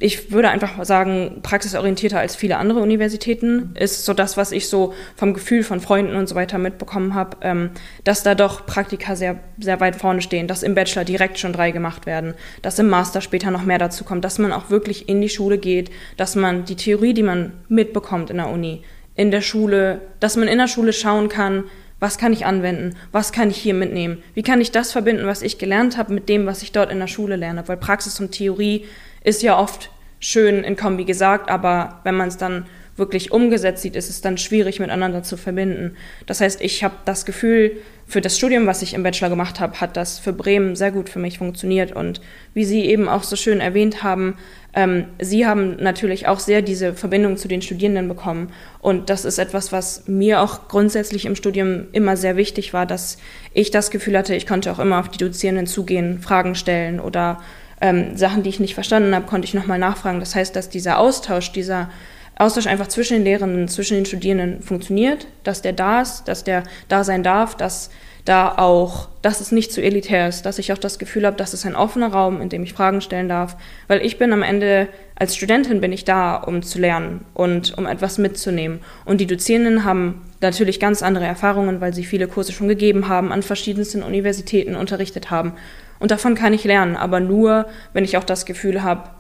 [0.03, 4.95] ich würde einfach sagen, praxisorientierter als viele andere Universitäten ist so das, was ich so
[5.15, 7.71] vom Gefühl von Freunden und so weiter mitbekommen habe, ähm,
[8.03, 11.71] dass da doch Praktika sehr, sehr weit vorne stehen, dass im Bachelor direkt schon drei
[11.71, 15.21] gemacht werden, dass im Master später noch mehr dazu kommt, dass man auch wirklich in
[15.21, 18.83] die Schule geht, dass man die Theorie, die man mitbekommt in der Uni,
[19.15, 21.65] in der Schule, dass man in der Schule schauen kann,
[22.01, 25.43] was kann ich anwenden, was kann ich hier mitnehmen, wie kann ich das verbinden, was
[25.43, 28.33] ich gelernt habe, mit dem, was ich dort in der Schule lerne, weil Praxis und
[28.33, 28.87] Theorie
[29.23, 29.91] ist ja oft
[30.22, 32.64] schön in Kombi gesagt, aber wenn man es dann
[32.96, 35.96] wirklich umgesetzt sieht, ist es dann schwierig miteinander zu verbinden.
[36.26, 39.80] Das heißt, ich habe das Gefühl, für das Studium, was ich im Bachelor gemacht habe,
[39.80, 41.92] hat das für Bremen sehr gut für mich funktioniert.
[41.92, 42.20] Und
[42.52, 44.37] wie Sie eben auch so schön erwähnt haben,
[44.74, 48.52] ähm, Sie haben natürlich auch sehr diese Verbindung zu den Studierenden bekommen.
[48.80, 53.16] Und das ist etwas, was mir auch grundsätzlich im Studium immer sehr wichtig war, dass
[53.54, 57.40] ich das Gefühl hatte, ich konnte auch immer auf die Dozierenden zugehen, Fragen stellen oder
[57.83, 60.21] ähm, Sachen, die ich nicht verstanden habe, konnte ich nochmal nachfragen.
[60.21, 61.90] Das heißt, dass dieser Austausch, dieser
[62.37, 66.62] Austausch einfach zwischen den Lehrenden, zwischen den Studierenden funktioniert, dass der da ist, dass der
[66.88, 67.90] da sein darf, dass
[68.25, 71.55] da auch, dass es nicht zu elitär ist, dass ich auch das Gefühl habe, dass
[71.55, 73.57] es ein offener Raum, in dem ich Fragen stellen darf,
[73.88, 77.87] weil ich bin am Ende als Studentin bin ich da, um zu lernen und um
[77.87, 78.79] etwas mitzunehmen.
[79.05, 83.33] Und die Dozierenden haben natürlich ganz andere Erfahrungen, weil sie viele Kurse schon gegeben haben,
[83.33, 85.55] an verschiedensten Universitäten unterrichtet haben.
[86.03, 89.11] Und davon kann ich lernen, aber nur, wenn ich auch das Gefühl habe,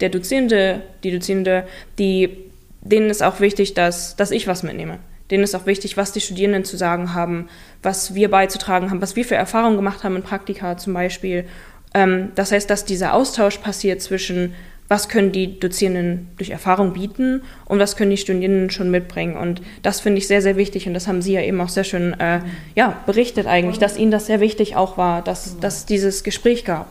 [0.00, 1.66] der Dozierende, die Dozierende,
[1.98, 2.36] die,
[2.82, 4.98] denen ist auch wichtig, dass, dass ich was mitnehme.
[5.30, 7.48] Denen ist auch wichtig, was die Studierenden zu sagen haben,
[7.82, 11.46] was wir beizutragen haben, was wir für Erfahrungen gemacht haben in Praktika zum Beispiel.
[11.94, 14.52] Ähm, das heißt, dass dieser Austausch passiert zwischen
[14.88, 19.36] was können die Dozierenden durch Erfahrung bieten und was können die Studierenden schon mitbringen.
[19.36, 21.84] Und das finde ich sehr, sehr wichtig und das haben Sie ja eben auch sehr
[21.84, 22.40] schön äh,
[22.74, 26.86] ja, berichtet eigentlich, dass Ihnen das sehr wichtig auch war, dass, es dieses Gespräch gab.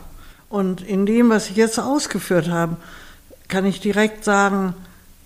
[0.50, 2.78] Und in dem, was Sie jetzt ausgeführt haben,
[3.48, 4.74] kann ich direkt sagen,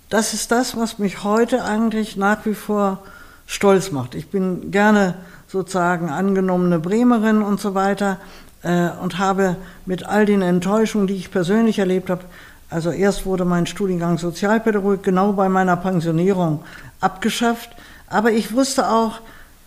[0.09, 3.03] das ist das, was mich heute eigentlich nach wie vor
[3.47, 4.15] stolz macht.
[4.15, 5.15] Ich bin gerne
[5.47, 8.17] sozusagen angenommene Bremerin und so weiter
[8.63, 12.23] äh, und habe mit all den Enttäuschungen, die ich persönlich erlebt habe,
[12.71, 16.63] also erst wurde mein Studiengang Sozialpädagogik genau bei meiner Pensionierung
[17.01, 17.69] abgeschafft,
[18.07, 19.17] aber ich wusste auch,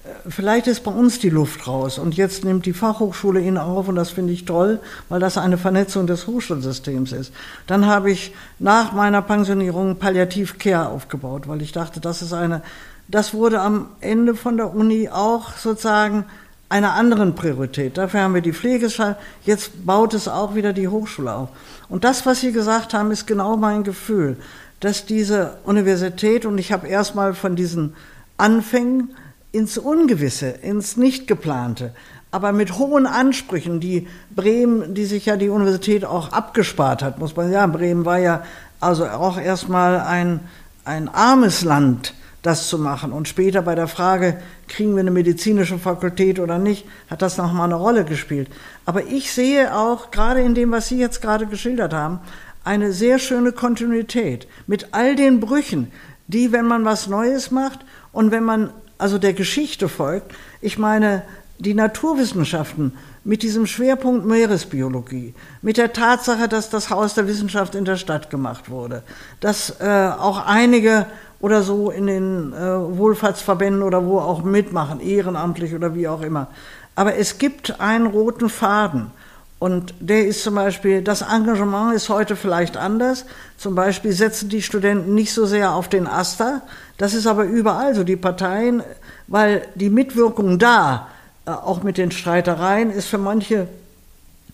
[0.05, 3.89] äh, vielleicht ist bei uns die Luft raus und jetzt nimmt die Fachhochschule ihn auf
[3.89, 7.35] und das finde ich toll, weil das eine Vernetzung des Hochschulsystems ist.
[7.67, 12.63] Dann habe ich nach meiner Pensionierung Palliativ Care aufgebaut, weil ich dachte, das ist eine,
[13.09, 16.25] das wurde am Ende von der Uni auch sozusagen
[16.71, 17.99] einer anderen Priorität.
[17.99, 21.49] Dafür haben wir die Pflegeschule, jetzt baut es auch wieder die Hochschule auf.
[21.95, 24.37] Und das, was Sie gesagt haben, ist genau mein Gefühl,
[24.81, 27.95] dass diese Universität, und ich habe erstmal von diesen
[28.37, 29.15] Anfängen
[29.53, 31.95] ins Ungewisse, ins Nichtgeplante,
[32.33, 37.37] aber mit hohen Ansprüchen, die Bremen, die sich ja die Universität auch abgespart hat, muss
[37.37, 37.71] man sagen.
[37.71, 38.43] Bremen war ja
[38.81, 40.41] also auch erstmal ein,
[40.85, 42.13] ein armes Land
[42.45, 43.11] das zu machen.
[43.11, 44.37] Und später bei der Frage,
[44.69, 48.49] kriegen wir eine medizinische Fakultät oder nicht, hat das nochmal eine Rolle gespielt.
[48.85, 52.21] Aber ich sehe auch, gerade in dem, was Sie jetzt gerade geschildert haben,
[52.63, 55.91] eine sehr schöne Kontinuität mit all den Brüchen,
[56.29, 57.81] die, wenn man was Neues macht
[58.13, 61.23] und wenn man also der Geschichte folgt, ich meine,
[61.59, 62.93] die Naturwissenschaften
[63.25, 68.29] mit diesem Schwerpunkt Meeresbiologie, mit der Tatsache, dass das Haus der Wissenschaft in der Stadt
[68.29, 69.03] gemacht wurde,
[69.41, 71.07] dass äh, auch einige
[71.45, 72.57] oder so in den äh,
[72.97, 76.47] Wohlfahrtsverbänden oder wo auch mitmachen, ehrenamtlich oder wie auch immer.
[76.95, 79.11] Aber es gibt einen roten Faden.
[79.59, 83.27] Und der ist zum Beispiel, das Engagement ist heute vielleicht anders.
[83.59, 86.63] Zum Beispiel setzen die Studenten nicht so sehr auf den Aster.
[86.97, 88.05] Das ist aber überall so.
[88.05, 88.83] Die Parteien,
[89.27, 91.09] weil die Mitwirkung da,
[91.45, 93.69] äh, auch mit den Streitereien, ist für manche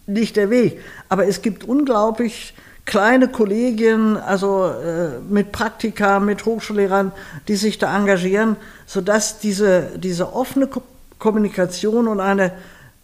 [0.09, 0.81] nicht der Weg.
[1.09, 2.53] Aber es gibt unglaublich
[2.85, 7.13] kleine Kollegien, also äh, mit Praktika, mit Hochschullehrern,
[7.49, 10.83] die sich da engagieren, sodass diese, diese offene Ko
[11.19, 12.53] Kommunikation und eine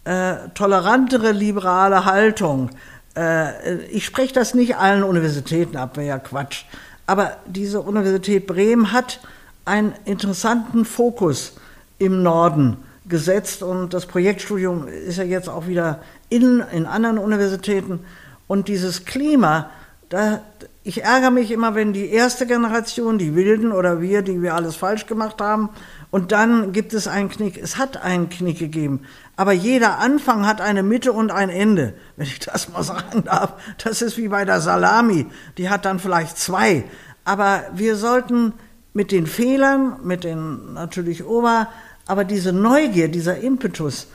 [0.03, 2.71] äh, tolerantere, liberale Haltung,
[3.15, 6.65] äh, ich spreche das nicht allen Universitäten ab, wäre ja Quatsch,
[7.05, 9.19] aber diese Universität Bremen hat
[9.65, 11.53] einen interessanten Fokus
[11.99, 17.99] im Norden gesetzt und das Projektstudium ist ja jetzt auch wieder in, in anderen Universitäten.
[18.47, 19.69] Und dieses Klima,
[20.09, 20.41] da,
[20.83, 24.75] ich ärgere mich immer, wenn die erste Generation, die Wilden oder wir, die wir alles
[24.75, 25.69] falsch gemacht haben,
[26.09, 27.57] und dann gibt es einen Knick.
[27.61, 29.01] Es hat einen Knick gegeben.
[29.35, 33.53] Aber jeder Anfang hat eine Mitte und ein Ende, wenn ich das mal sagen darf.
[33.83, 35.25] Das ist wie bei der Salami.
[35.57, 36.85] Die hat dann vielleicht zwei.
[37.25, 38.53] Aber wir sollten
[38.93, 41.67] mit den Fehlern, mit den natürlich Ober,
[42.07, 44.07] aber diese Neugier, dieser Impetus,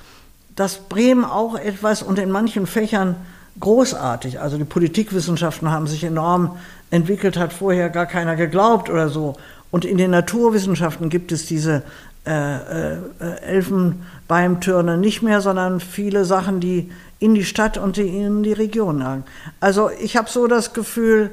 [0.56, 3.16] dass Bremen auch etwas und in manchen Fächern
[3.60, 4.40] großartig.
[4.40, 6.56] Also die Politikwissenschaften haben sich enorm
[6.90, 9.36] entwickelt, hat vorher gar keiner geglaubt oder so.
[9.70, 11.82] Und in den Naturwissenschaften gibt es diese
[12.26, 12.98] äh, äh,
[13.42, 18.98] Elfenbeimtürne nicht mehr, sondern viele Sachen, die in die Stadt und die, in die Region
[18.98, 19.24] lagen.
[19.60, 21.30] Also ich habe so das Gefühl,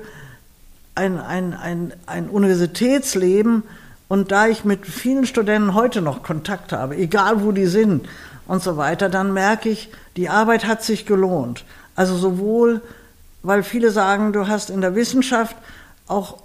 [0.96, 3.64] ein, ein, ein, ein Universitätsleben,
[4.10, 8.10] und da ich mit vielen Studenten heute noch Kontakt habe, egal wo die sind
[8.48, 11.64] und so weiter, dann merke ich, die Arbeit hat sich gelohnt.
[12.00, 12.80] Also sowohl,
[13.44, 15.58] weil viele sagen, du hast in der Wissenschaft
[16.08, 16.38] auch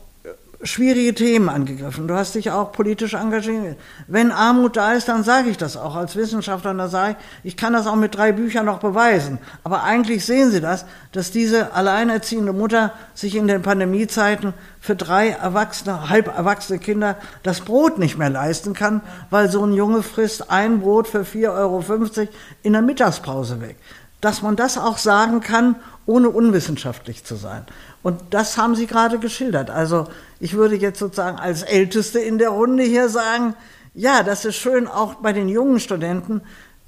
[0.64, 2.08] schwierige Themen angegriffen.
[2.08, 3.76] Du hast dich auch politisch engagiert.
[4.08, 6.74] Wenn Armut da ist, dann sage ich das auch als Wissenschaftler.
[6.74, 7.14] Da sage
[7.44, 9.38] ich, ich kann das auch mit drei Büchern noch beweisen.
[9.62, 15.28] Aber eigentlich sehen Sie das, dass diese alleinerziehende Mutter sich in den Pandemiezeiten für drei
[15.28, 20.50] erwachsene, halb erwachsene Kinder das Brot nicht mehr leisten kann, weil so ein Junge frisst
[20.50, 22.28] ein Brot für 4,50 Euro
[22.64, 23.76] in der Mittagspause weg
[24.24, 27.66] dass man das auch sagen kann, ohne unwissenschaftlich zu sein.
[28.02, 29.68] Und das haben Sie gerade geschildert.
[29.68, 30.08] Also
[30.40, 33.54] ich würde jetzt sozusagen als Älteste in der Runde hier sagen,
[33.94, 36.40] ja, das ist schön auch bei den jungen Studenten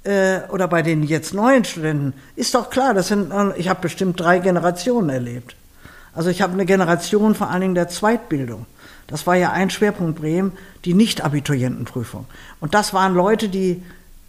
[0.03, 2.13] äh, oder bei den jetzt neuen Studenten.
[2.35, 5.55] Ist doch klar, das sind, ich habe bestimmt drei Generationen erlebt.
[6.15, 8.65] Also ich habe eine Generation vor allen Dingen der Zweitbildung.
[9.05, 10.53] Das war ja ein Schwerpunkt Bremen,
[10.85, 12.25] die Nicht-Abiturientenprüfung.
[12.59, 13.83] Und das waren Leute, die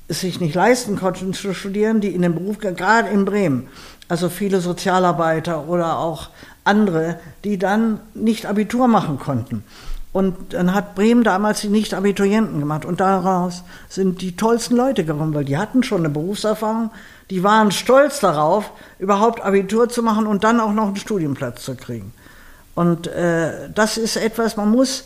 [0.09, 3.69] es sich nicht leisten konnten zu studieren, die in den Beruf, gerade in Bremen,
[4.09, 6.31] also viele Sozialarbeiter oder auch
[6.65, 9.65] andere, die dann nicht Abitur machen konnten.
[10.13, 12.85] Und dann hat Bremen damals die Nicht-Abiturienten gemacht.
[12.85, 16.91] Und daraus sind die tollsten Leute gekommen, weil die hatten schon eine Berufserfahrung.
[17.31, 21.77] Die waren stolz darauf, überhaupt Abitur zu machen und dann auch noch einen Studienplatz zu
[21.77, 22.13] kriegen.
[22.75, 25.05] Und äh, das ist etwas, man muss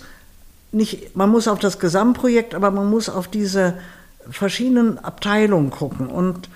[0.70, 3.74] nicht, man muss auf das Gesamtprojekt, aber man muss auf diese
[4.30, 6.48] verschiedenen Abteilungen gucken und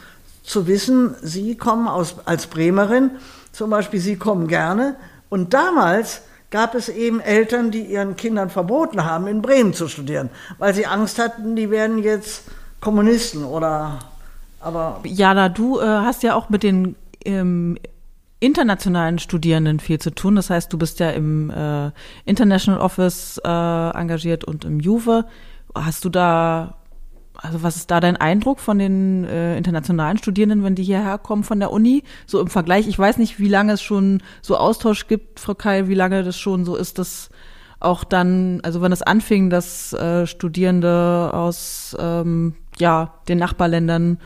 [0.43, 3.11] zu wissen, Sie kommen aus, als Bremerin,
[3.53, 4.97] zum Beispiel, Sie kommen gerne.
[5.29, 10.31] Und damals gab es eben Eltern, die ihren Kindern verboten haben, in Bremen zu studieren,
[10.59, 12.45] weil sie Angst hatten, die werden jetzt
[12.81, 13.99] Kommunisten oder
[14.61, 15.01] aber.
[15.05, 17.79] Jana, du äh, hast ja auch mit den ähm,
[18.41, 20.37] internationalen Studierenden viel zu tun.
[20.37, 21.91] Das heißt, du bist ja im äh,
[22.25, 25.25] International Office äh, engagiert und im Juve.
[25.75, 26.77] Hast du da,
[27.37, 31.45] also was ist da dein Eindruck von den äh, internationalen Studierenden, wenn die hierher kommen
[31.45, 32.03] von der Uni?
[32.27, 35.89] So im Vergleich, ich weiß nicht, wie lange es schon so Austausch gibt, Frau Keil,
[35.89, 37.31] wie lange das schon so ist, dass
[37.79, 44.19] auch dann, also wenn es anfing, dass äh, Studierende aus ähm, ja, den Nachbarländern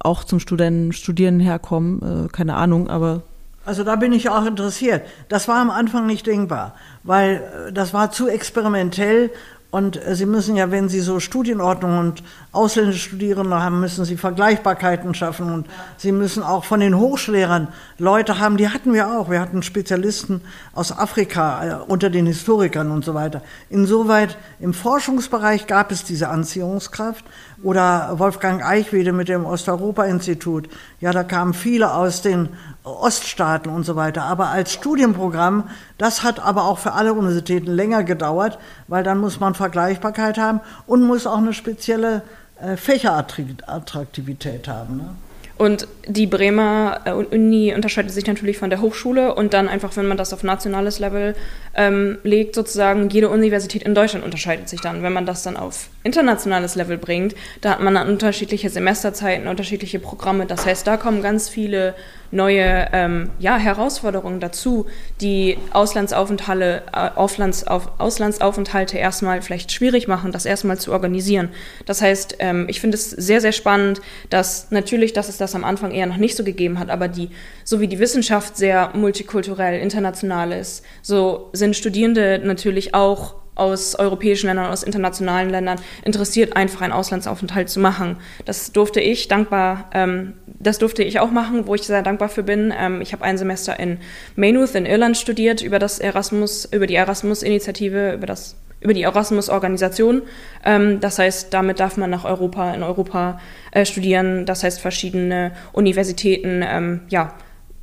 [0.00, 3.22] auch zum Studenten, Studieren herkommen, äh, keine Ahnung, aber.
[3.64, 5.06] Also da bin ich auch interessiert.
[5.28, 7.36] Das war am Anfang nicht denkbar, weil
[7.68, 9.30] äh, das war zu experimentell
[9.74, 14.16] und äh, Sie müssen ja, wenn Sie so Studienordnungen und ausländische Studierende haben, müssen Sie
[14.16, 17.66] Vergleichbarkeiten schaffen und Sie müssen auch von den Hochschullehrern
[17.98, 19.30] Leute haben, die hatten wir auch.
[19.30, 20.42] Wir hatten Spezialisten
[20.74, 23.42] aus Afrika äh, unter den Historikern und so weiter.
[23.68, 27.24] Insoweit im Forschungsbereich gab es diese Anziehungskraft
[27.64, 30.68] oder Wolfgang Eichwede mit dem Osteuropa-Institut.
[31.00, 32.50] Ja, da kamen viele aus den
[32.84, 34.22] Oststaaten und so weiter.
[34.22, 35.68] Aber als Studienprogramm,
[35.98, 40.60] das hat aber auch für alle Universitäten länger gedauert, weil dann muss man Vergleichbarkeit haben
[40.86, 42.22] und muss auch eine spezielle
[42.60, 44.98] äh, Fächerattraktivität haben.
[44.98, 45.08] Ne?
[45.56, 50.06] Und die Bremer äh, Uni unterscheidet sich natürlich von der Hochschule und dann einfach, wenn
[50.06, 51.36] man das auf nationales Level
[51.76, 55.04] ähm, legt, sozusagen, jede Universität in Deutschland unterscheidet sich dann.
[55.04, 60.00] Wenn man das dann auf internationales Level bringt, da hat man dann unterschiedliche Semesterzeiten, unterschiedliche
[60.00, 60.46] Programme.
[60.46, 61.94] Das heißt, da kommen ganz viele
[62.34, 64.86] neue ähm, ja, Herausforderungen dazu,
[65.20, 71.50] die Auslandsaufenthalte, äh, Auslandsauf, Auslandsaufenthalte erstmal vielleicht schwierig machen, das erstmal zu organisieren.
[71.86, 75.64] Das heißt, ähm, ich finde es sehr, sehr spannend, dass natürlich, dass es das am
[75.64, 77.30] Anfang eher noch nicht so gegeben hat, aber die,
[77.64, 84.46] so wie die Wissenschaft sehr multikulturell, international ist, so sind Studierende natürlich auch aus europäischen
[84.46, 88.16] Ländern, aus internationalen Ländern interessiert, einfach einen Auslandsaufenthalt zu machen.
[88.44, 92.42] Das durfte ich dankbar, ähm, das durfte ich auch machen, wo ich sehr dankbar für
[92.42, 92.72] bin.
[92.76, 93.98] Ähm, ich habe ein Semester in
[94.36, 100.22] Maynooth in Irland studiert über das Erasmus, über die Erasmus-Initiative, über das über die Erasmus-Organisation.
[100.62, 103.40] Ähm, das heißt, damit darf man nach Europa, in Europa
[103.72, 104.44] äh, studieren.
[104.44, 107.34] Das heißt, verschiedene Universitäten, ähm, ja,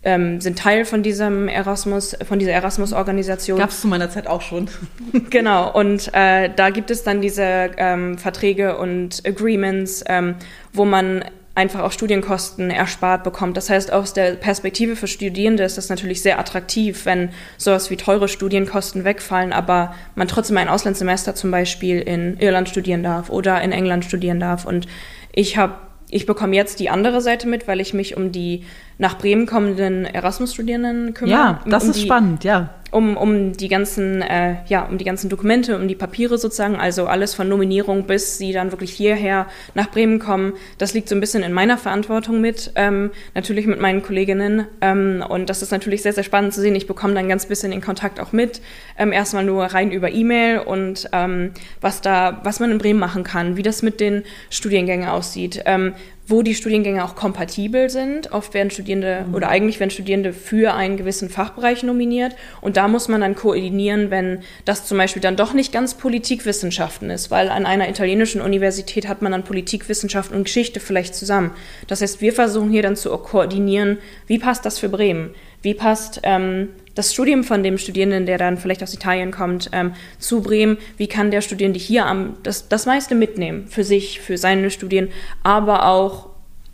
[0.03, 3.59] ähm, sind Teil von diesem Erasmus, von dieser Erasmus-Organisation.
[3.59, 4.67] Gab es zu meiner Zeit auch schon.
[5.29, 10.35] genau, und äh, da gibt es dann diese ähm, Verträge und Agreements, ähm,
[10.73, 13.57] wo man einfach auch Studienkosten erspart bekommt.
[13.57, 17.97] Das heißt, aus der Perspektive für Studierende ist das natürlich sehr attraktiv, wenn sowas wie
[17.97, 23.61] teure Studienkosten wegfallen, aber man trotzdem ein Auslandssemester zum Beispiel in Irland studieren darf oder
[23.61, 24.65] in England studieren darf.
[24.65, 24.87] Und
[25.33, 25.75] ich habe
[26.11, 28.65] ich bekomme jetzt die andere Seite mit, weil ich mich um die
[28.97, 31.35] nach Bremen kommenden Erasmus-Studierenden kümmere.
[31.35, 32.69] Ja, das um ist die, spannend, ja.
[32.91, 37.07] Um, um die ganzen, äh, ja, um die ganzen Dokumente, um die Papiere sozusagen, also
[37.07, 40.53] alles von Nominierung bis sie dann wirklich hierher nach Bremen kommen.
[40.77, 44.67] Das liegt so ein bisschen in meiner Verantwortung mit, ähm, natürlich mit meinen Kolleginnen.
[44.81, 46.75] Ähm, und das ist natürlich sehr, sehr spannend zu sehen.
[46.75, 48.61] Ich bekomme dann ganz bisschen den Kontakt auch mit.
[48.97, 53.23] Ähm, erstmal nur rein über E-Mail und ähm, was da, was man in Bremen machen
[53.23, 55.63] kann, wie das mit den Studiengängen aussieht.
[56.27, 58.31] Wo die Studiengänge auch kompatibel sind.
[58.31, 59.35] Oft werden Studierende mhm.
[59.35, 64.11] oder eigentlich werden Studierende für einen gewissen Fachbereich nominiert und da muss man dann koordinieren,
[64.11, 69.07] wenn das zum Beispiel dann doch nicht ganz Politikwissenschaften ist, weil an einer italienischen Universität
[69.07, 71.51] hat man dann Politikwissenschaften und Geschichte vielleicht zusammen.
[71.87, 75.31] Das heißt, wir versuchen hier dann zu koordinieren, wie passt das für Bremen?
[75.61, 79.93] Wie passt ähm, das Studium von dem Studierenden, der dann vielleicht aus Italien kommt, ähm,
[80.19, 84.37] zu Bremen, wie kann der Studierende hier am, das, das meiste mitnehmen für sich, für
[84.37, 85.09] seine Studien,
[85.43, 86.29] aber auch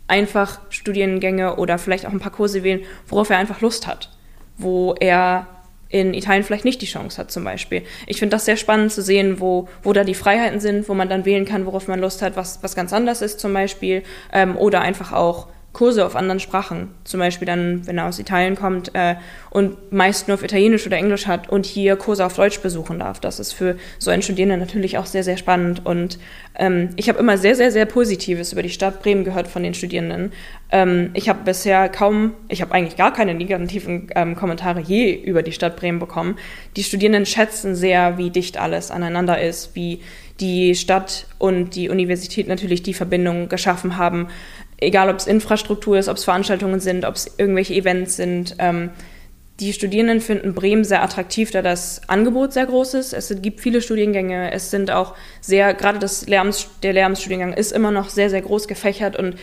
[0.08, 4.10] einfach Studiengänge oder vielleicht auch ein paar Kurse wählen, worauf er einfach Lust hat,
[4.56, 5.46] wo er
[5.90, 7.82] in Italien vielleicht nicht die Chance hat zum Beispiel.
[8.06, 11.08] Ich finde das sehr spannend zu sehen, wo, wo da die Freiheiten sind, wo man
[11.08, 14.02] dann wählen kann, worauf man Lust hat, was, was ganz anders ist zum Beispiel,
[14.32, 16.88] ähm, oder einfach auch Kurse auf anderen Sprachen.
[17.04, 19.14] Zum Beispiel dann, wenn er aus Italien kommt äh,
[19.48, 23.20] und meist nur auf Italienisch oder Englisch hat und hier Kurse auf Deutsch besuchen darf.
[23.20, 25.86] Das ist für so einen Studierenden natürlich auch sehr, sehr spannend.
[25.86, 26.18] Und
[26.56, 29.72] ähm, ich habe immer sehr, sehr, sehr Positives über die Stadt Bremen gehört von den
[29.72, 30.32] Studierenden.
[30.72, 35.44] Ähm, ich habe bisher kaum, ich habe eigentlich gar keine negativen ähm, Kommentare je über
[35.44, 36.38] die Stadt Bremen bekommen.
[36.74, 40.00] Die Studierenden schätzen sehr, wie dicht alles aneinander ist, wie
[40.40, 44.28] die Stadt und die Universität natürlich die Verbindung geschaffen haben
[44.78, 48.56] egal ob es Infrastruktur ist, ob es Veranstaltungen sind, ob es irgendwelche Events sind.
[48.58, 48.90] Ähm,
[49.60, 53.12] die Studierenden finden Bremen sehr attraktiv, da das Angebot sehr groß ist.
[53.12, 54.52] Es gibt viele Studiengänge.
[54.52, 58.68] Es sind auch sehr, gerade das Lehramts, der Lehramtsstudiengang ist immer noch sehr, sehr groß
[58.68, 59.36] gefächert und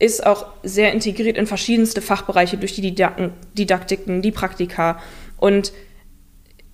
[0.00, 2.94] ist auch sehr integriert in verschiedenste Fachbereiche durch die
[3.54, 5.00] Didaktiken, die Praktika.
[5.36, 5.72] Und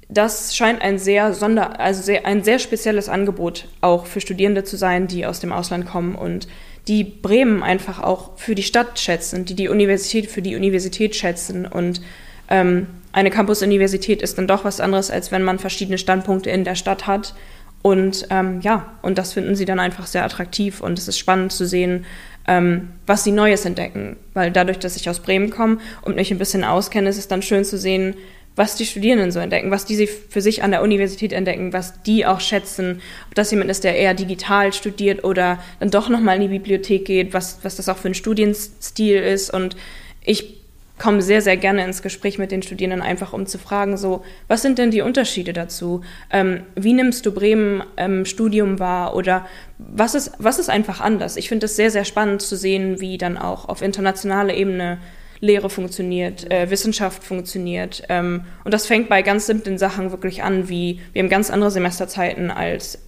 [0.09, 4.77] das scheint ein sehr sonder, also sehr, ein sehr spezielles Angebot auch für Studierende zu
[4.77, 6.49] sein, die aus dem Ausland kommen und
[6.89, 11.67] die Bremen einfach auch für die Stadt schätzen, die die Universität für die Universität schätzen
[11.67, 12.01] und
[12.49, 16.75] ähm, eine Campus-Universität ist dann doch was anderes, als wenn man verschiedene Standpunkte in der
[16.75, 17.35] Stadt hat.
[17.81, 21.53] Und ähm, ja, und das finden sie dann einfach sehr attraktiv und es ist spannend
[21.53, 22.07] zu sehen,
[22.49, 24.17] ähm, was sie Neues entdecken.
[24.33, 27.43] Weil dadurch, dass ich aus Bremen komme und mich ein bisschen auskenne, ist es dann
[27.43, 28.17] schön zu sehen,
[28.57, 32.25] was die Studierenden so entdecken, was die für sich an der Universität entdecken, was die
[32.25, 36.43] auch schätzen, ob das jemand ist, der eher digital studiert oder dann doch nochmal in
[36.43, 39.51] die Bibliothek geht, was, was das auch für ein Studienstil ist.
[39.51, 39.77] Und
[40.25, 40.61] ich
[40.99, 44.63] komme sehr, sehr gerne ins Gespräch mit den Studierenden, einfach um zu fragen, so, was
[44.63, 46.03] sind denn die Unterschiede dazu?
[46.31, 49.17] Ähm, wie nimmst du Bremen ähm, Studium wahr?
[49.17, 49.47] Oder
[49.79, 51.37] was ist, was ist einfach anders?
[51.37, 54.99] Ich finde es sehr, sehr spannend zu sehen, wie dann auch auf internationaler Ebene
[55.41, 58.03] Lehre funktioniert, äh, Wissenschaft funktioniert.
[58.09, 61.71] Ähm, und das fängt bei ganz simplen Sachen wirklich an, wie wir haben ganz andere
[61.71, 62.99] Semesterzeiten als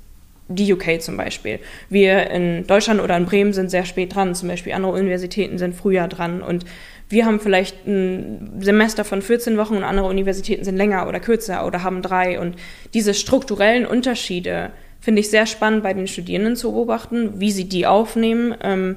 [0.49, 1.59] die UK zum Beispiel.
[1.89, 5.75] Wir in Deutschland oder in Bremen sind sehr spät dran, zum Beispiel andere Universitäten sind
[5.75, 6.65] früher dran und
[7.09, 11.65] wir haben vielleicht ein Semester von 14 Wochen und andere Universitäten sind länger oder kürzer
[11.65, 12.41] oder haben drei.
[12.41, 12.57] Und
[12.95, 17.87] diese strukturellen Unterschiede finde ich sehr spannend bei den Studierenden zu beobachten, wie sie die
[17.87, 18.57] aufnehmen.
[18.61, 18.97] Ähm,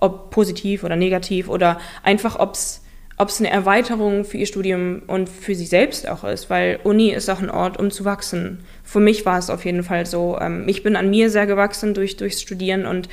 [0.00, 2.82] ob positiv oder negativ oder einfach, ob es
[3.38, 7.40] eine Erweiterung für ihr Studium und für sie selbst auch ist, weil Uni ist auch
[7.40, 8.60] ein Ort, um zu wachsen.
[8.82, 10.38] Für mich war es auf jeden Fall so.
[10.40, 13.08] Ähm, ich bin an mir sehr gewachsen durch, durchs Studieren und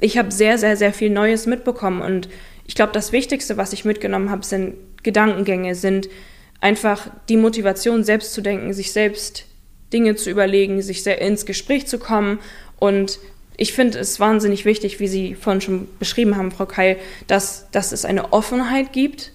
[0.00, 2.00] ich habe sehr, sehr, sehr viel Neues mitbekommen.
[2.00, 2.28] Und
[2.66, 6.08] ich glaube, das Wichtigste, was ich mitgenommen habe, sind Gedankengänge, sind
[6.60, 9.46] einfach die Motivation, selbst zu denken, sich selbst
[9.92, 12.38] Dinge zu überlegen, sich ins Gespräch zu kommen
[12.78, 13.18] und
[13.60, 16.96] ich finde es wahnsinnig wichtig, wie Sie vorhin schon beschrieben haben, Frau Keil,
[17.26, 19.32] dass, dass es eine Offenheit gibt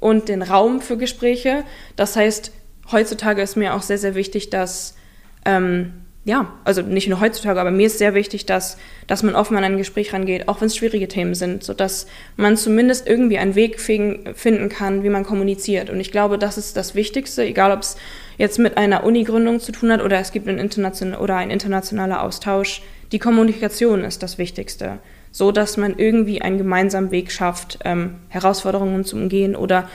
[0.00, 1.62] und den Raum für Gespräche.
[1.94, 2.50] Das heißt,
[2.90, 4.96] heutzutage ist mir auch sehr, sehr wichtig, dass,
[5.44, 5.92] ähm,
[6.24, 9.62] ja, also nicht nur heutzutage, aber mir ist sehr wichtig, dass, dass man offen an
[9.62, 13.78] ein Gespräch rangeht, auch wenn es schwierige Themen sind, sodass man zumindest irgendwie einen Weg
[13.78, 15.90] finden kann, wie man kommuniziert.
[15.90, 17.96] Und ich glaube, das ist das Wichtigste, egal ob es
[18.36, 22.24] jetzt mit einer Uni-Gründung zu tun hat oder es gibt einen internation oder ein internationaler
[22.24, 22.82] Austausch
[23.12, 24.98] die Kommunikation ist das Wichtigste,
[25.32, 29.88] so dass man irgendwie einen gemeinsamen Weg schafft, ähm, Herausforderungen zu umgehen oder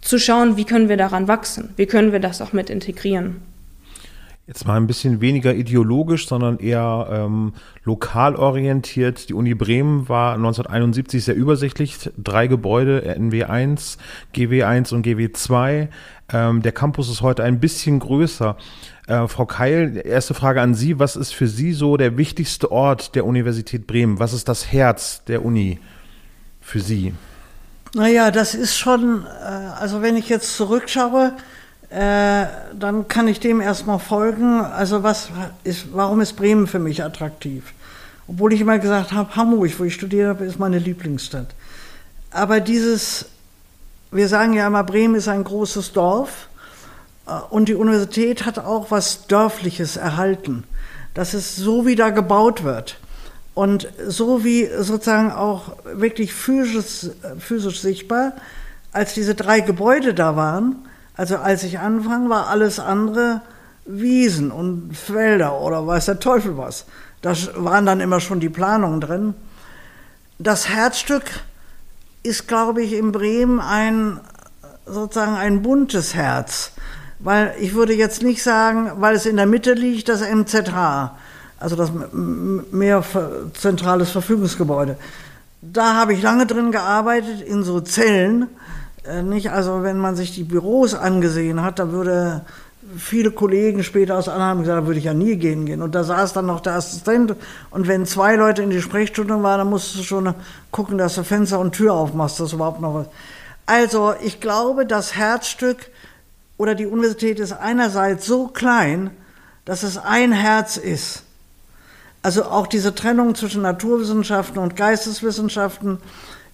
[0.00, 3.36] zu schauen, wie können wir daran wachsen, wie können wir das auch mit integrieren.
[4.48, 7.52] Jetzt mal ein bisschen weniger ideologisch, sondern eher ähm,
[7.84, 9.28] lokal orientiert.
[9.28, 12.10] Die Uni Bremen war 1971 sehr übersichtlich.
[12.18, 13.98] Drei Gebäude, NW1,
[14.34, 15.88] GW1 und GW2.
[16.32, 18.56] Ähm, der Campus ist heute ein bisschen größer.
[19.12, 20.98] Äh, Frau Keil, erste Frage an Sie.
[20.98, 24.18] Was ist für Sie so der wichtigste Ort der Universität Bremen?
[24.18, 25.78] Was ist das Herz der Uni
[26.62, 27.12] für Sie?
[27.94, 29.44] Naja, das ist schon, äh,
[29.78, 31.34] also wenn ich jetzt zurückschaue,
[31.90, 34.62] äh, dann kann ich dem erstmal folgen.
[34.62, 35.28] Also was
[35.62, 37.74] ist, warum ist Bremen für mich attraktiv?
[38.26, 41.48] Obwohl ich immer gesagt habe, Hamburg, wo ich studiert habe, ist meine Lieblingsstadt.
[42.30, 43.26] Aber dieses,
[44.10, 46.48] wir sagen ja immer, Bremen ist ein großes Dorf.
[47.26, 50.64] Äh, und die Universität hat auch was Dörfliches erhalten,
[51.14, 52.98] dass es so wieder gebaut wird.
[53.54, 58.32] Und so wie sozusagen auch wirklich physisch, physisch sichtbar,
[58.92, 60.76] als diese drei Gebäude da waren,
[61.16, 63.42] also als ich anfang, war alles andere
[63.84, 66.86] Wiesen und Felder oder weiß der Teufel was.
[67.20, 69.34] Da waren dann immer schon die Planungen drin.
[70.38, 71.24] Das Herzstück
[72.22, 74.20] ist, glaube ich, in Bremen ein
[74.86, 76.71] sozusagen ein buntes Herz
[77.22, 81.16] weil ich würde jetzt nicht sagen, weil es in der Mitte liegt, das MZH,
[81.58, 81.92] also das
[82.70, 83.04] mehr
[83.54, 84.96] zentrales Verfügungsgebäude.
[85.60, 88.48] Da habe ich lange drin gearbeitet, in so Zellen.
[89.04, 92.42] Äh, nicht, also wenn man sich die Büros angesehen hat, da würde
[92.96, 95.82] viele Kollegen später aus Anheim gesagt, da würde ich ja nie gehen gehen.
[95.82, 97.36] Und da saß dann noch der Assistent.
[97.70, 100.34] Und wenn zwei Leute in die Sprechstunde waren, dann musst du schon
[100.72, 103.06] gucken, dass du Fenster und Tür aufmachst, dass überhaupt noch was.
[103.66, 105.90] Also ich glaube, das Herzstück
[106.56, 109.10] oder die Universität ist einerseits so klein,
[109.64, 111.24] dass es ein Herz ist.
[112.22, 115.98] Also auch diese Trennung zwischen Naturwissenschaften und Geisteswissenschaften.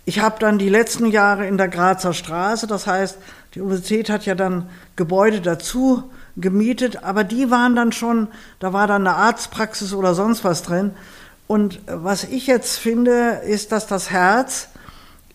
[0.04, 3.18] Ich habe dann die letzten Jahre in der Grazer Straße, das heißt,
[3.54, 6.04] die Universität hat ja dann Gebäude dazu
[6.36, 8.28] gemietet, aber die waren dann schon,
[8.60, 10.92] da war dann eine Arztpraxis oder sonst was drin.
[11.46, 14.68] Und was ich jetzt finde, ist, dass das Herz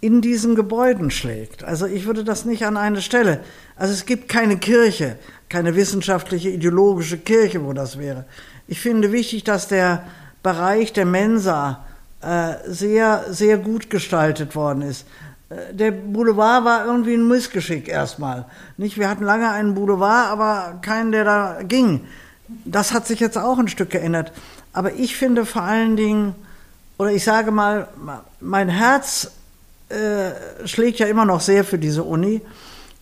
[0.03, 1.63] in diesen Gebäuden schlägt.
[1.63, 3.39] Also ich würde das nicht an eine Stelle.
[3.77, 5.15] Also es gibt keine Kirche,
[5.47, 8.25] keine wissenschaftliche, ideologische Kirche, wo das wäre.
[8.67, 10.03] Ich finde wichtig, dass der
[10.43, 11.85] Bereich der Mensa
[12.19, 15.07] äh, sehr, sehr gut gestaltet worden ist.
[15.47, 18.43] Äh, der Boulevard war irgendwie ein Missgeschick erstmal.
[18.75, 22.01] Nicht, wir hatten lange einen Boulevard, aber keinen, der da ging.
[22.65, 24.33] Das hat sich jetzt auch ein Stück geändert.
[24.73, 26.35] Aber ich finde vor allen Dingen,
[26.97, 27.87] oder ich sage mal,
[28.41, 29.31] mein Herz
[29.93, 32.41] äh, schlägt ja immer noch sehr für diese Uni.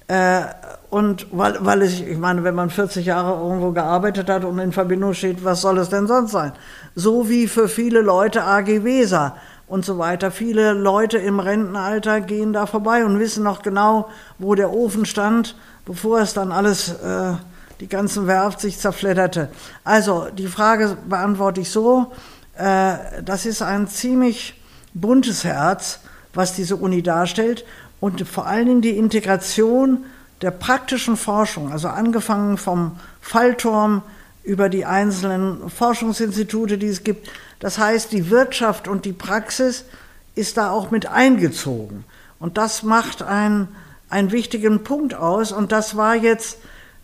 [0.08, 0.42] Äh,
[0.90, 4.74] und weil, weil ich, ich meine, wenn man 40 Jahre irgendwo gearbeitet hat und in
[4.74, 6.52] Verbindung steht, was soll es denn sonst sein?
[6.96, 9.38] So wie für viele Leute AG Weser
[9.72, 10.32] und so weiter.
[10.32, 15.56] Viele Leute im Rentenalter gehen da vorbei und wissen noch genau, wo der Ofen stand,
[15.86, 17.36] bevor es dann alles, äh,
[17.80, 19.48] die ganzen Werft sich zerfledderte.
[19.86, 22.12] Also die Frage beantworte ich so,
[22.58, 24.62] äh, das ist ein ziemlich
[24.94, 26.02] buntes Herz,
[26.34, 27.66] was diese Uni darstellt
[28.00, 30.06] und vor allen Dingen die Integration
[30.42, 34.02] der praktischen Forschung, also angefangen vom Fallturm
[34.44, 37.30] über die einzelnen Forschungsinstitute, die es gibt.
[37.60, 39.86] Das heißt, die Wirtschaft und die Praxis
[40.34, 42.06] ist da auch mit eingezogen.
[42.40, 43.68] Und das macht einen,
[44.10, 45.52] einen wichtigen Punkt aus.
[45.52, 46.58] Und das war jetzt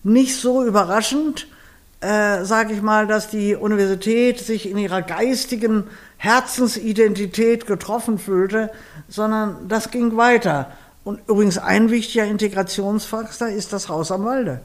[0.03, 1.47] nicht so überraschend,
[1.99, 5.83] äh, sage ich mal, dass die Universität sich in ihrer geistigen
[6.17, 8.71] Herzensidentität getroffen fühlte,
[9.07, 10.71] sondern das ging weiter.
[11.03, 14.61] Und übrigens ein wichtiger Integrationsfaktor ist das Haus am Walde.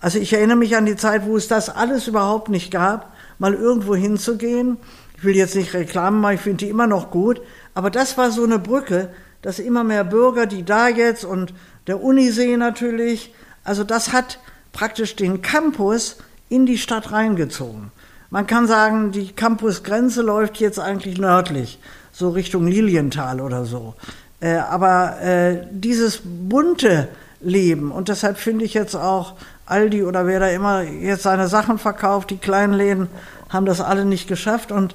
[0.00, 3.54] Also ich erinnere mich an die Zeit, wo es das alles überhaupt nicht gab, mal
[3.54, 4.76] irgendwo hinzugehen.
[5.16, 7.40] Ich will jetzt nicht Reklamen machen, ich finde die immer noch gut,
[7.74, 9.08] aber das war so eine Brücke,
[9.40, 11.54] dass immer mehr Bürger, die da jetzt und
[11.86, 13.32] der Unisee natürlich,
[13.64, 14.40] also das hat
[14.72, 17.92] praktisch den Campus in die Stadt reingezogen.
[18.30, 21.78] Man kann sagen, die Campusgrenze läuft jetzt eigentlich nördlich,
[22.12, 23.94] so Richtung Lilienthal oder so.
[24.40, 27.08] Äh, aber äh, dieses bunte
[27.40, 29.34] Leben, und deshalb finde ich jetzt auch
[29.66, 33.08] Aldi oder wer da immer jetzt seine Sachen verkauft, die kleinen Läden
[33.48, 34.72] haben das alle nicht geschafft.
[34.72, 34.94] Und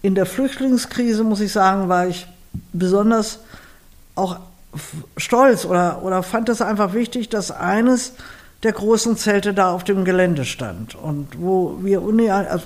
[0.00, 2.26] in der Flüchtlingskrise, muss ich sagen, war ich
[2.72, 3.40] besonders
[4.14, 4.38] auch
[5.16, 8.14] stolz oder, oder fand es einfach wichtig, dass eines
[8.62, 10.94] der großen Zelte da auf dem Gelände stand.
[10.94, 12.64] Und wo wir Uni, also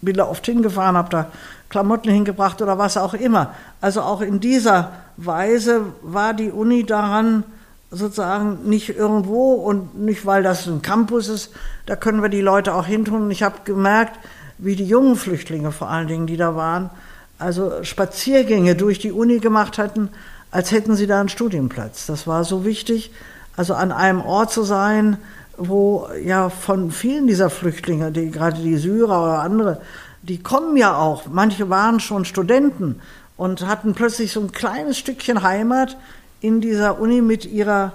[0.00, 1.26] bin da oft hingefahren, habe da
[1.68, 3.54] Klamotten hingebracht oder was auch immer.
[3.80, 7.44] Also auch in dieser Weise war die Uni daran,
[7.90, 11.50] sozusagen nicht irgendwo und nicht, weil das ein Campus ist,
[11.86, 13.22] da können wir die Leute auch hintun.
[13.22, 14.18] Und ich habe gemerkt,
[14.58, 16.90] wie die jungen Flüchtlinge vor allen Dingen, die da waren,
[17.38, 20.08] also Spaziergänge durch die Uni gemacht hatten,
[20.50, 22.06] als hätten sie da einen Studienplatz.
[22.06, 23.10] Das war so wichtig,
[23.56, 25.18] also an einem Ort zu sein,
[25.56, 29.80] wo ja von vielen dieser Flüchtlinge, die, gerade die Syrer oder andere,
[30.22, 33.00] die kommen ja auch, manche waren schon Studenten
[33.36, 35.96] und hatten plötzlich so ein kleines Stückchen Heimat
[36.40, 37.92] in dieser Uni mit ihrer,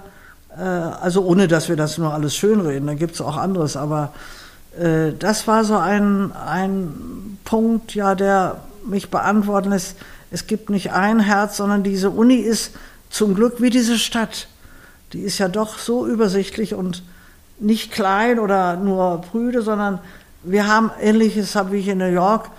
[0.56, 4.12] äh, also ohne dass wir das nur alles schönreden, da gibt es auch anderes, aber
[4.78, 9.96] äh, das war so ein, ein Punkt, ja, der mich beantworten lässt,
[10.30, 12.72] es gibt nicht ein Herz, sondern diese Uni ist
[13.10, 14.48] zum Glück wie diese Stadt.
[15.12, 17.02] Die ist ja doch so übersichtlich und
[17.58, 20.00] nicht klein oder nur prüde, sondern
[20.42, 22.50] wir haben ähnliches, habe ich in New York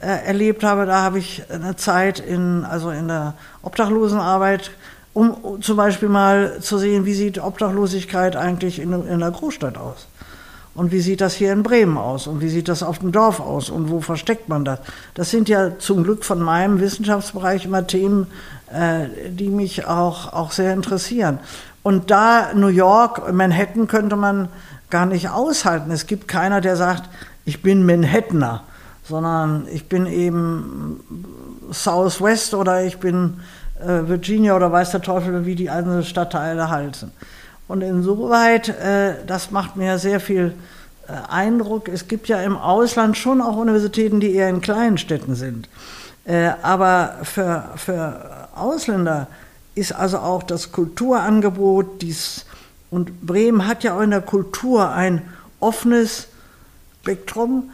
[0.00, 0.86] äh, erlebt habe.
[0.86, 4.70] Da habe ich eine Zeit in, also in der Obdachlosenarbeit,
[5.12, 10.06] um zum Beispiel mal zu sehen, wie sieht Obdachlosigkeit eigentlich in, in der Großstadt aus.
[10.74, 12.26] Und wie sieht das hier in Bremen aus?
[12.26, 13.70] Und wie sieht das auf dem Dorf aus?
[13.70, 14.78] Und wo versteckt man das?
[15.14, 18.26] Das sind ja zum Glück von meinem Wissenschaftsbereich immer Themen,
[18.70, 21.38] äh, die mich auch, auch sehr interessieren.
[21.86, 24.48] Und da New York, Manhattan könnte man
[24.90, 25.92] gar nicht aushalten.
[25.92, 27.08] Es gibt keiner, der sagt,
[27.44, 28.64] ich bin Manhattaner,
[29.04, 30.98] sondern ich bin eben
[31.70, 33.38] Southwest oder ich bin
[33.78, 37.12] äh, Virginia oder weiß der Teufel, wie die einzelnen Stadtteile halten.
[37.68, 40.54] Und insoweit, äh, das macht mir sehr viel
[41.06, 41.88] äh, Eindruck.
[41.88, 45.68] Es gibt ja im Ausland schon auch Universitäten, die eher in kleinen Städten sind.
[46.24, 49.28] Äh, aber für, für Ausländer
[49.76, 52.46] ist also auch das Kulturangebot, dies,
[52.90, 55.22] und Bremen hat ja auch in der Kultur ein
[55.60, 56.28] offenes
[57.02, 57.70] Spektrum.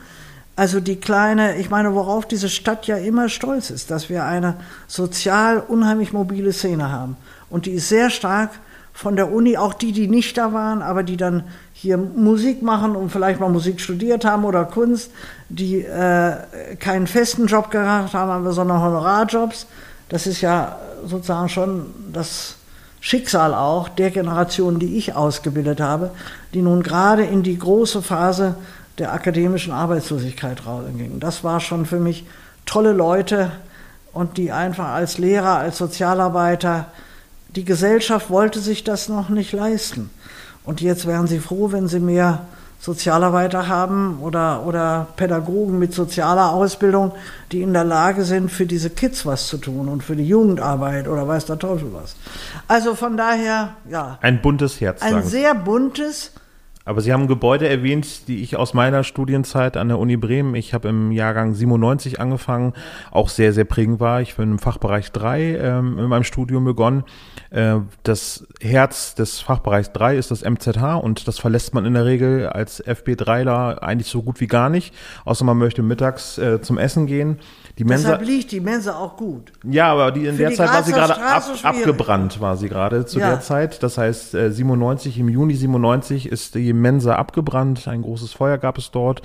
[0.57, 4.57] Also die kleine, ich meine, worauf diese Stadt ja immer stolz ist, dass wir eine
[4.87, 7.17] sozial unheimlich mobile Szene haben.
[7.49, 8.51] Und die ist sehr stark
[8.93, 12.95] von der Uni, auch die, die nicht da waren, aber die dann hier Musik machen
[12.95, 15.11] und vielleicht mal Musik studiert haben oder Kunst,
[15.49, 16.37] die äh,
[16.79, 19.67] keinen festen Job gemacht haben, sondern Honorarjobs.
[20.13, 22.57] Das ist ja sozusagen schon das
[23.01, 26.11] Schicksal auch der Generation, die ich ausgebildet habe,
[26.53, 28.57] die nun gerade in die große Phase
[28.99, 31.19] der akademischen Arbeitslosigkeit rausgingen.
[31.19, 32.27] Das war schon für mich
[32.67, 33.53] tolle Leute
[34.13, 36.89] und die einfach als Lehrer, als Sozialarbeiter,
[37.57, 40.11] die Gesellschaft wollte sich das noch nicht leisten.
[40.65, 42.43] Und jetzt wären sie froh, wenn sie mehr
[42.83, 47.13] Sozialarbeiter haben oder, oder Pädagogen mit sozialer Ausbildung,
[47.53, 51.07] die in der Lage sind, für diese Kids was zu tun und für die Jugendarbeit
[51.07, 52.17] oder weiß der Teufel was.
[52.67, 54.19] Also von daher, ja.
[54.21, 55.01] Ein buntes Herz.
[55.01, 56.33] Ein sehr buntes,
[56.85, 60.75] aber Sie haben Gebäude erwähnt, die ich aus meiner Studienzeit an der Uni Bremen, ich
[60.75, 62.73] habe im Jahrgang 97 angefangen,
[63.11, 64.21] auch sehr, sehr prägend war.
[64.21, 67.05] Ich bin im Fachbereich 3 ähm, in meinem Studium begonnen.
[67.51, 72.05] Äh, das Herz des Fachbereichs 3 ist das MZH und das verlässt man in der
[72.05, 76.79] Regel als FB3ler eigentlich so gut wie gar nicht, außer man möchte mittags äh, zum
[76.79, 77.39] Essen gehen.
[77.79, 79.53] Die Mensa, Deshalb liegt die Mensa auch gut.
[79.65, 83.07] Ja, aber die in Für der Zeit war sie gerade ab, abgebrannt, war sie gerade
[83.07, 83.31] zu ja.
[83.31, 83.83] der Zeit.
[83.83, 87.87] Das heißt, äh, 97, im Juni 97 ist die Mensa abgebrannt.
[87.89, 89.23] Ein großes Feuer gab es dort.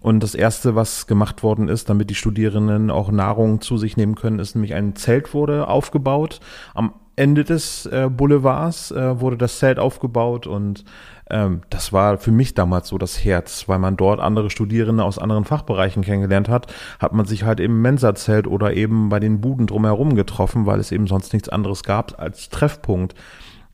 [0.00, 4.14] Und das erste, was gemacht worden ist, damit die Studierenden auch Nahrung zu sich nehmen
[4.14, 6.40] können, ist nämlich ein Zelt wurde aufgebaut.
[6.74, 10.84] Am Ende des äh, Boulevards äh, wurde das Zelt aufgebaut und
[11.30, 15.18] ähm, das war für mich damals so das Herz, weil man dort andere Studierende aus
[15.18, 19.66] anderen Fachbereichen kennengelernt hat, hat man sich halt im Mensa-Zelt oder eben bei den Buden
[19.66, 23.16] drumherum getroffen, weil es eben sonst nichts anderes gab als Treffpunkt.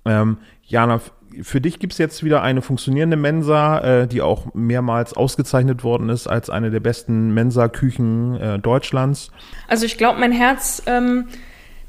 [0.07, 1.01] Ähm, Jana,
[1.43, 6.26] für dich gibt's jetzt wieder eine funktionierende Mensa, äh, die auch mehrmals ausgezeichnet worden ist
[6.26, 9.30] als eine der besten Mensa-Küchen äh, Deutschlands.
[9.68, 11.26] Also ich glaube, mein Herz ähm,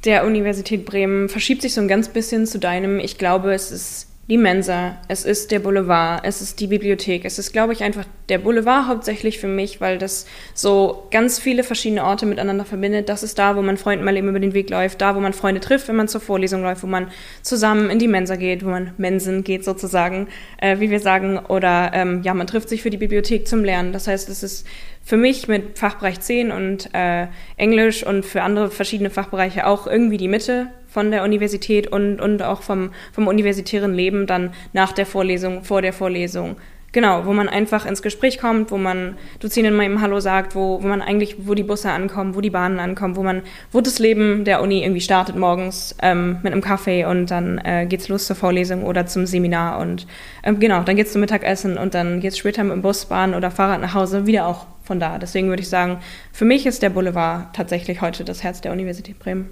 [0.05, 2.99] der Universität Bremen verschiebt sich so ein ganz bisschen zu deinem.
[2.99, 7.25] Ich glaube, es ist die Mensa, es ist der Boulevard, es ist die Bibliothek.
[7.25, 11.63] Es ist, glaube ich, einfach der Boulevard hauptsächlich für mich, weil das so ganz viele
[11.63, 13.07] verschiedene Orte miteinander verbindet.
[13.07, 15.33] Das ist da, wo man Freunden mal eben über den Weg läuft, da, wo man
[15.33, 17.11] Freunde trifft, wenn man zur Vorlesung läuft, wo man
[17.43, 21.37] zusammen in die Mensa geht, wo man Mensen geht sozusagen, äh, wie wir sagen.
[21.37, 23.93] Oder ähm, ja, man trifft sich für die Bibliothek zum Lernen.
[23.93, 24.65] Das heißt, es ist
[25.03, 30.17] für mich mit Fachbereich 10 und äh, Englisch und für andere verschiedene Fachbereiche auch irgendwie
[30.17, 35.05] die Mitte von der Universität und, und auch vom, vom universitären Leben dann nach der
[35.05, 36.55] Vorlesung, vor der Vorlesung.
[36.93, 40.81] Genau, wo man einfach ins Gespräch kommt, wo man Dozenten mal eben Hallo sagt, wo,
[40.81, 43.41] wo man eigentlich, wo die Busse ankommen, wo die Bahnen ankommen, wo man,
[43.73, 47.85] wo das Leben der Uni irgendwie startet morgens ähm, mit einem Kaffee und dann äh,
[47.89, 50.07] geht's los zur Vorlesung oder zum Seminar und
[50.43, 53.51] ähm, genau, dann geht's zum Mittagessen und dann geht's später mit dem Bus, Bahn oder
[53.51, 55.17] Fahrrad nach Hause wieder auch von da.
[55.17, 55.97] Deswegen würde ich sagen,
[56.31, 59.49] für mich ist der Boulevard tatsächlich heute das Herz der Universität Bremen.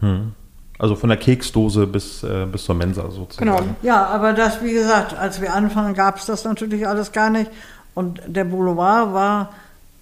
[0.00, 0.32] Hm.
[0.78, 3.46] Also von der Keksdose bis, äh, bis zur Mensa sozusagen.
[3.46, 3.62] Genau.
[3.82, 7.50] Ja, aber das, wie gesagt, als wir anfangen, gab es das natürlich alles gar nicht.
[7.94, 9.52] Und der Boulevard war,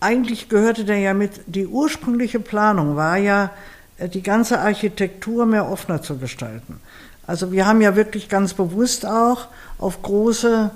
[0.01, 3.51] eigentlich gehörte der ja mit, die ursprüngliche Planung war ja,
[3.99, 6.81] äh, die ganze Architektur mehr offener zu gestalten.
[7.27, 9.47] Also wir haben ja wirklich ganz bewusst auch
[9.79, 10.71] auf große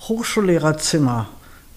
[0.00, 1.28] Hochschullehrerzimmer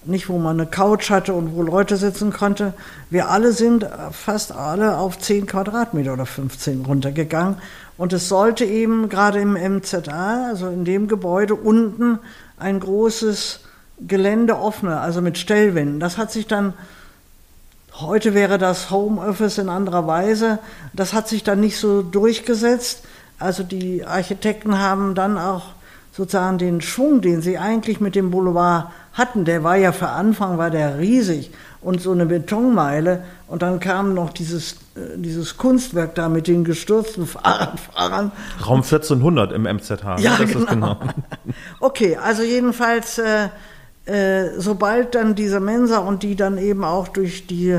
[0.08, 2.72] nicht wo man eine Couch hatte und wo Leute sitzen konnte.
[3.10, 7.56] Wir alle sind fast alle auf 10 Quadratmeter oder 15 runtergegangen.
[7.96, 12.18] Und es sollte eben gerade im MZA, also in dem Gebäude unten,
[12.58, 13.60] ein großes
[14.00, 16.00] Gelände offene, also mit Stellwänden.
[16.00, 16.74] Das hat sich dann,
[17.94, 20.58] heute wäre das Homeoffice in anderer Weise,
[20.92, 23.04] das hat sich dann nicht so durchgesetzt.
[23.38, 25.72] Also die Architekten haben dann auch
[26.18, 30.58] sozusagen den Schwung, den sie eigentlich mit dem Boulevard hatten, der war ja für Anfang
[30.58, 36.16] war der riesig und so eine Betonmeile und dann kam noch dieses, äh, dieses Kunstwerk
[36.16, 38.32] da mit den gestürzten Fahrradfahrern.
[38.66, 40.16] Raum 1400 im MZH.
[40.16, 40.22] Ne?
[40.22, 40.66] Ja, genau.
[40.66, 40.96] genau.
[41.80, 43.48] okay, also jedenfalls, äh,
[44.06, 47.78] äh, sobald dann diese Mensa und die dann eben auch durch die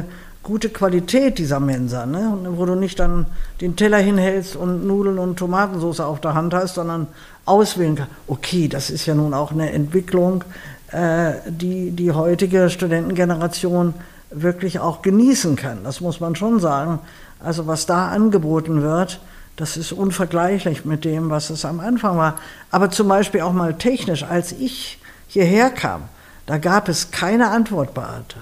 [0.50, 2.36] gute Qualität dieser Mensa, ne?
[2.44, 3.28] wo du nicht dann
[3.62, 7.06] den Teller hinhältst und Nudeln und Tomatensauce auf der Hand hast, sondern
[7.46, 8.12] auswählen kannst.
[8.26, 10.44] Okay, das ist ja nun auch eine Entwicklung,
[10.92, 13.94] äh, die die heutige Studentengeneration
[14.32, 15.84] wirklich auch genießen kann.
[15.84, 16.98] Das muss man schon sagen.
[17.40, 19.20] Also was da angeboten wird,
[19.56, 22.38] das ist unvergleichlich mit dem, was es am Anfang war.
[22.72, 24.98] Aber zum Beispiel auch mal technisch, als ich
[25.28, 26.06] hierher kam,
[26.48, 28.38] da gab es keine Antwortbeate.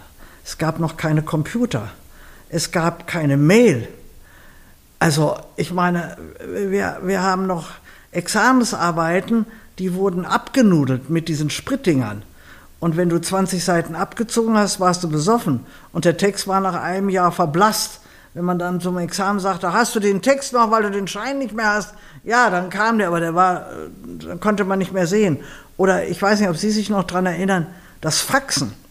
[0.47, 1.89] Es gab noch keine Computer.
[2.47, 3.89] Es gab keine Mail.
[4.97, 7.71] Also ich meine, wir, wir haben noch
[8.11, 9.45] Examensarbeiten,
[9.77, 12.23] die wurden abgenudelt mit diesen Spritdingern.
[12.79, 15.65] Und wenn du 20 Seiten abgezogen hast, warst du besoffen.
[15.91, 17.99] Und der Text war nach einem Jahr verblasst.
[18.33, 21.39] Wenn man dann zum Examen sagte, hast du den Text noch, weil du den Schein
[21.39, 21.93] nicht mehr hast?
[22.23, 23.65] Ja, dann kam der, aber der war,
[24.25, 25.39] dann konnte man nicht mehr sehen.
[25.75, 27.67] Oder ich weiß nicht, ob Sie sich noch daran erinnern,
[27.99, 28.86] das Faxen.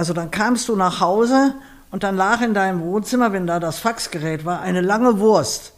[0.00, 1.52] Also dann kamst du nach Hause
[1.90, 5.74] und dann lag in deinem Wohnzimmer, wenn da das Faxgerät war, eine lange Wurst.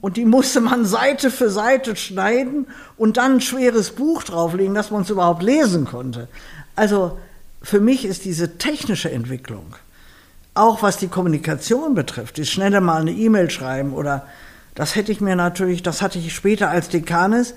[0.00, 4.92] Und die musste man Seite für Seite schneiden und dann ein schweres Buch drauflegen, dass
[4.92, 6.28] man es überhaupt lesen konnte.
[6.76, 7.18] Also
[7.60, 9.74] für mich ist diese technische Entwicklung,
[10.54, 14.24] auch was die Kommunikation betrifft, die schneller mal eine E-Mail schreiben oder
[14.76, 17.56] das hätte ich mir natürlich, das hatte ich später als Dekanis,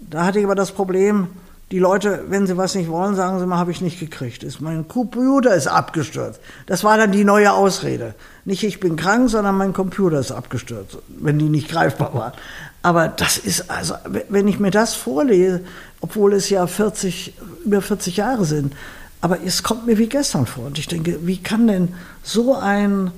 [0.00, 1.28] da hatte ich aber das Problem,
[1.72, 4.42] Die Leute, wenn sie was nicht wollen, sagen sie mal, habe ich nicht gekriegt.
[4.42, 6.38] Ist mein Computer ist abgestürzt.
[6.66, 8.14] Das war dann die neue Ausrede.
[8.44, 12.34] Nicht ich bin krank, sondern mein Computer ist abgestürzt, wenn die nicht greifbar waren.
[12.82, 13.94] Aber das ist also,
[14.28, 15.62] wenn ich mir das vorlese,
[16.02, 18.74] obwohl es ja 40, über 40 Jahre sind,
[19.22, 20.66] aber es kommt mir wie gestern vor.
[20.66, 23.12] Und ich denke, wie kann denn so ein,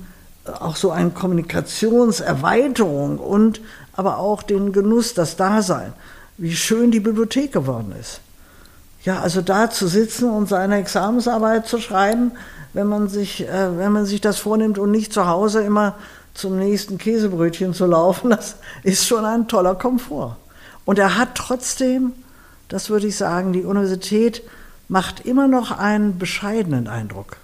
[0.45, 3.59] auch so eine Kommunikationserweiterung und
[3.91, 5.91] aber auch den Genuss, das Dasein,
[6.37, 8.21] wie schön die Bibliothek geworden ist.
[9.05, 12.31] Ja, also da zu sitzen und seine Examensarbeit zu schreiben,
[12.73, 15.93] wenn man sich, äh, wenn man sich das vornimmt und nicht zu Hause immer
[16.33, 20.37] zum nächsten Käsebrötchen zu laufen, das ist schon ein toller Komfort.
[20.85, 22.13] Und er hat trotzdem,
[22.67, 24.41] das würde ich sagen, die Universität
[24.87, 27.37] macht immer noch einen bescheidenen Eindruck.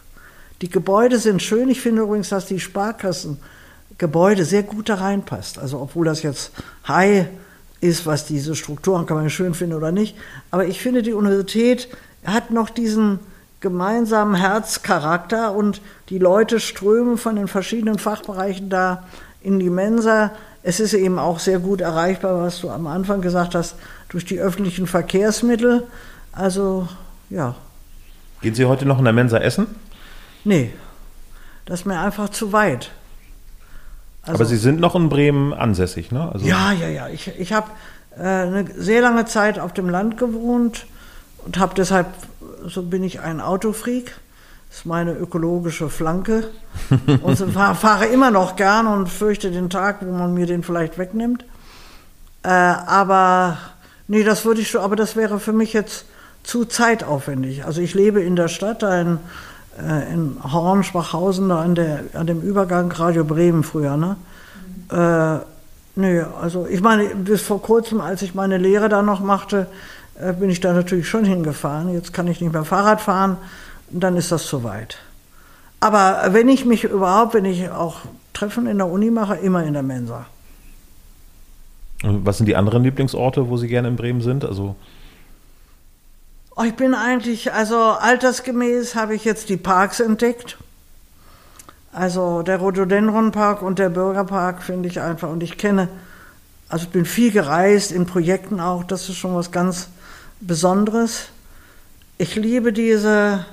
[0.61, 1.69] Die Gebäude sind schön.
[1.69, 5.59] Ich finde übrigens, dass die Sparkassengebäude sehr gut da reinpasst.
[5.59, 6.51] Also obwohl das jetzt
[6.87, 7.27] High
[7.81, 10.15] ist, was diese Strukturen kann man schön finden oder nicht.
[10.51, 11.89] Aber ich finde, die Universität
[12.23, 13.19] hat noch diesen
[13.59, 19.03] gemeinsamen Herzcharakter und die Leute strömen von den verschiedenen Fachbereichen da
[19.41, 20.31] in die Mensa.
[20.63, 23.75] Es ist eben auch sehr gut erreichbar, was du am Anfang gesagt hast,
[24.09, 25.87] durch die öffentlichen Verkehrsmittel.
[26.31, 26.87] Also,
[27.29, 27.55] ja.
[28.41, 29.67] Gehen Sie heute noch in der Mensa essen?
[30.43, 30.71] Nee,
[31.65, 32.91] das ist mir einfach zu weit.
[34.23, 36.31] Also, Aber Sie sind noch in Bremen ansässig, ne?
[36.31, 37.07] Also ja, ja, ja.
[37.09, 37.71] Ich, ich habe
[38.17, 40.85] äh, eine sehr lange Zeit auf dem Land gewohnt
[41.45, 42.07] und habe deshalb,
[42.67, 44.15] so bin ich ein Autofreak.
[44.69, 46.49] Das ist meine ökologische Flanke.
[47.23, 51.45] und fahre immer noch gern und fürchte den Tag, wo man mir den vielleicht wegnimmt.
[52.43, 53.57] Äh, aber
[54.07, 56.05] nee, das würde ich schon, aber das wäre für mich jetzt
[56.43, 57.65] zu zeitaufwendig.
[57.65, 59.19] Also ich lebe in der Stadt, ein
[59.79, 64.15] äh, in Hornschwachhausen, da an, der, an dem Übergang Radio Bremen früher, ne?
[64.89, 64.97] Mhm.
[64.97, 65.39] Äh,
[65.95, 69.67] nee, also ich meine, bis vor kurzem, als ich meine Lehre da noch machte,
[70.19, 71.93] äh, bin ich da natürlich schon hingefahren.
[71.93, 73.37] Jetzt kann ich nicht mehr Fahrrad fahren,
[73.89, 74.97] dann ist das zu weit.
[75.79, 77.97] Aber wenn ich mich überhaupt, wenn ich auch
[78.33, 80.25] Treffen in der Uni mache, immer in der Mensa.
[82.03, 84.45] Und was sind die anderen Lieblingsorte, wo Sie gerne in Bremen sind?
[84.45, 84.75] Also
[86.65, 90.57] ich bin eigentlich, also altersgemäß habe ich jetzt die Parks entdeckt.
[91.93, 95.29] Also der Rhododendronpark und der Bürgerpark finde ich einfach.
[95.29, 95.89] Und ich kenne,
[96.69, 99.87] also ich bin viel gereist, in Projekten auch, das ist schon was ganz
[100.39, 101.25] Besonderes.
[102.17, 103.45] Ich liebe diese,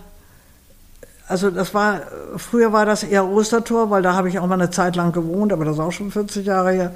[1.27, 2.03] also das war,
[2.37, 5.53] früher war das eher Ostertor, weil da habe ich auch mal eine Zeit lang gewohnt,
[5.53, 6.93] aber das ist auch schon 40 Jahre her.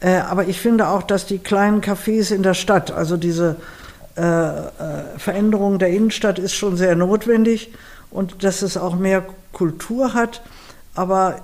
[0.00, 3.56] Äh, aber ich finde auch, dass die kleinen Cafés in der Stadt, also diese
[5.18, 7.72] Veränderung der Innenstadt ist schon sehr notwendig
[8.10, 10.42] und dass es auch mehr Kultur hat.
[10.94, 11.36] Aber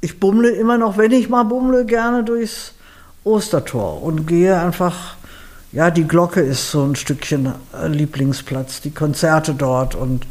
[0.00, 2.74] ich bummle immer noch, wenn ich mal bummle, gerne durchs
[3.24, 5.16] Ostertor und gehe einfach,
[5.72, 10.26] ja, die Glocke ist so ein Stückchen äh, Lieblingsplatz, die Konzerte dort und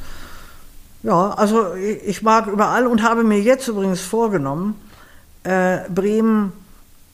[1.03, 4.75] ja, also ich mag überall und habe mir jetzt übrigens vorgenommen,
[5.43, 6.51] äh, Bremen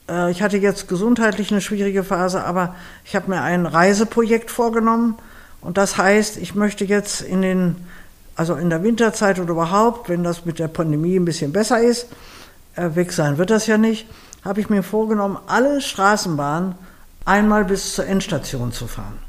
[0.09, 2.75] äh, ich hatte jetzt gesundheitlich eine schwierige Phase, aber
[3.05, 5.15] ich habe mir ein Reiseprojekt vorgenommen.
[5.61, 7.75] Und das heißt, ich möchte jetzt in den,
[8.35, 12.07] also in der Winterzeit oder überhaupt, wenn das mit der Pandemie ein bisschen besser ist,
[12.75, 14.07] äh, weg sein wird das ja nicht,
[14.43, 16.75] habe ich mir vorgenommen, alle Straßenbahnen
[17.25, 19.19] einmal bis zur Endstation zu fahren.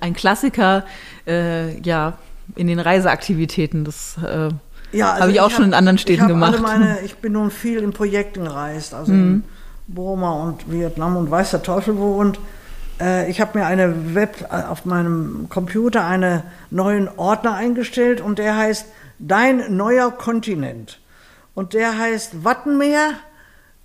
[0.00, 0.84] Ein Klassiker,
[1.26, 2.14] äh, ja,
[2.56, 3.84] in den Reiseaktivitäten.
[3.84, 4.48] Das äh,
[4.92, 6.60] ja, also habe ich auch ich schon in anderen Städten gemacht.
[6.62, 9.18] Meine, ich bin nun viel in Projekten gereist, also mhm.
[9.20, 9.44] in
[9.86, 12.14] Burma und Vietnam und weiß der Teufel wo.
[12.16, 12.38] Und
[13.00, 18.38] äh, ich habe mir eine Web äh, auf meinem Computer einen neuen Ordner eingestellt und
[18.38, 18.86] der heißt
[19.18, 20.98] Dein neuer Kontinent.
[21.54, 23.12] Und der heißt Wattenmeer,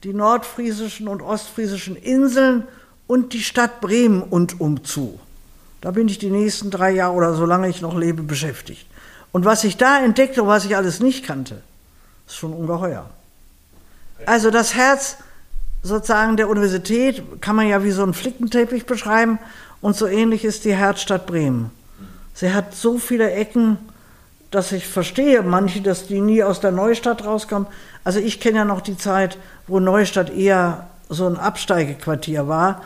[0.04, 2.64] die nordfriesischen und ostfriesischen Inseln
[3.06, 5.20] und die Stadt Bremen und umzu.
[5.82, 8.86] Da bin ich die nächsten drei Jahre oder solange ich noch lebe beschäftigt.
[9.32, 11.62] Und was ich da entdeckte und was ich alles nicht kannte,
[12.28, 13.10] ist schon ungeheuer.
[14.26, 15.18] Also das Herz
[15.84, 19.40] sozusagen der Universität kann man ja wie so einen Flickenteppich beschreiben
[19.82, 21.72] und so ähnlich ist die Herzstadt Bremen.
[22.34, 23.78] Sie hat so viele Ecken,
[24.52, 27.68] dass ich verstehe, manche, dass die nie aus der Neustadt rauskommen.
[28.04, 32.82] Also ich kenne ja noch die Zeit, wo Neustadt eher so ein Absteigequartier war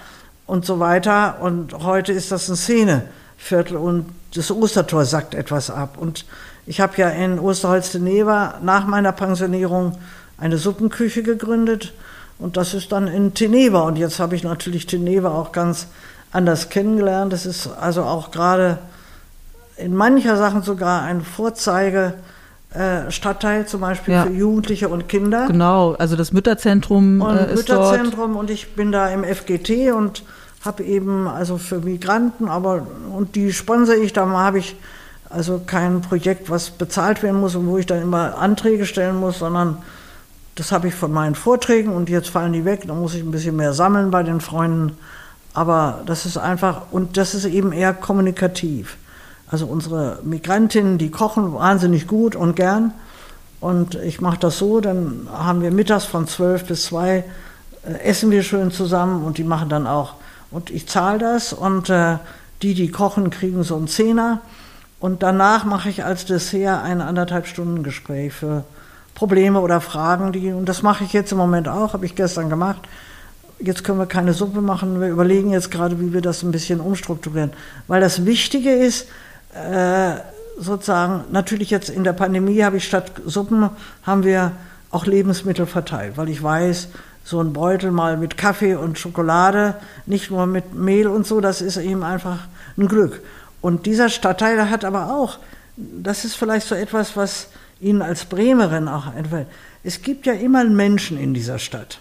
[0.46, 1.38] und so weiter.
[1.42, 5.98] Und heute ist das ein Szeneviertel und das Ostertor sackt etwas ab.
[5.98, 6.26] Und
[6.66, 9.98] ich habe ja in Osterholz-de-Never nach meiner Pensionierung
[10.38, 11.94] eine Suppenküche gegründet
[12.44, 13.84] und das ist dann in Teneva.
[13.84, 15.88] Und jetzt habe ich natürlich Teneva auch ganz
[16.34, 17.32] anders kennengelernt.
[17.32, 18.80] Das ist also auch gerade
[19.78, 22.16] in mancher Sachen sogar ein Vorzeige.
[22.74, 24.24] Äh, Stadtteil zum Beispiel ja.
[24.24, 25.46] für Jugendliche und Kinder.
[25.48, 28.42] Genau, also das Mütterzentrum und äh, ist Mütterzentrum dort.
[28.42, 30.24] und ich bin da im FGT und
[30.66, 34.76] habe eben also für Migranten, aber und die sponsere ich, da habe ich
[35.30, 39.40] also kein Projekt, was bezahlt werden muss und wo ich dann immer Anträge stellen muss,
[39.40, 39.78] sondern
[40.56, 43.32] das habe ich von meinen Vorträgen und jetzt fallen die weg, da muss ich ein
[43.32, 44.98] bisschen mehr sammeln bei den Freunden.
[45.54, 48.98] Aber das ist einfach, und das ist eben eher kommunikativ.
[49.48, 52.94] Also unsere Migrantinnen, die kochen wahnsinnig gut und gern.
[53.60, 57.24] Und ich mache das so, dann haben wir mittags von zwölf bis zwei
[57.86, 60.16] äh, essen wir schön zusammen und die machen dann auch,
[60.52, 62.18] und ich zahle das und äh,
[62.62, 64.42] die, die kochen, kriegen so einen Zehner.
[65.00, 68.64] Und danach mache ich als Dessert ein anderthalb Stunden Gespräch für
[69.16, 72.50] Probleme oder Fragen, die, und das mache ich jetzt im Moment auch, habe ich gestern
[72.50, 72.82] gemacht.
[73.60, 76.80] Jetzt können wir keine Suppe machen, wir überlegen jetzt gerade, wie wir das ein bisschen
[76.80, 77.52] umstrukturieren.
[77.88, 79.08] Weil das Wichtige ist,
[79.54, 80.16] äh,
[80.58, 83.70] sozusagen, natürlich jetzt in der Pandemie habe ich statt Suppen,
[84.04, 84.52] haben wir
[84.92, 86.90] auch Lebensmittel verteilt, weil ich weiß,
[87.24, 91.62] so ein Beutel mal mit Kaffee und Schokolade, nicht nur mit Mehl und so, das
[91.62, 92.40] ist eben einfach
[92.78, 93.22] ein Glück.
[93.62, 95.40] Und dieser Stadtteil hat aber auch,
[95.78, 97.48] das ist vielleicht so etwas, was
[97.84, 99.48] Ihnen als Bremerin auch einfällt.
[99.84, 102.00] Es gibt ja immer Menschen in dieser Stadt.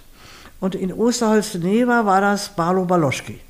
[0.61, 3.41] Und in Osterholz-Neva war das Barlo Baloschki.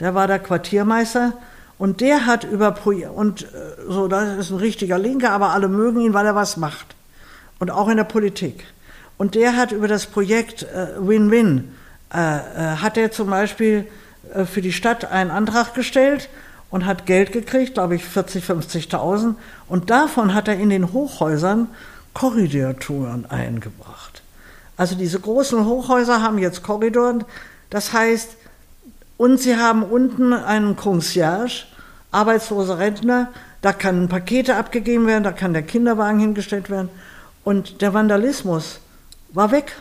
[0.00, 1.32] Der war der Quartiermeister
[1.78, 2.74] und der hat über
[3.14, 3.46] und äh,
[3.88, 6.94] so, das ist ein richtiger Linker, aber alle mögen ihn, weil er was macht.
[7.58, 8.64] Und auch in der Politik.
[9.16, 11.72] Und der hat über das Projekt äh, Win-Win,
[12.12, 13.86] äh, äh, hat er zum Beispiel
[14.34, 16.28] äh, für die Stadt einen Antrag gestellt
[16.70, 19.34] und hat Geld gekriegt, glaube ich 40, 50.000.
[19.68, 21.68] Und davon hat er in den Hochhäusern
[22.14, 24.22] Korridortouren eingebracht.
[24.76, 27.24] Also diese großen Hochhäuser haben jetzt Korridoren.
[27.70, 28.36] Das heißt,
[29.16, 31.64] und sie haben unten einen Concierge,
[32.12, 33.28] arbeitslose Rentner,
[33.60, 36.88] da können Pakete abgegeben werden, da kann der Kinderwagen hingestellt werden.
[37.44, 38.78] Und der Vandalismus
[39.30, 39.72] war weg.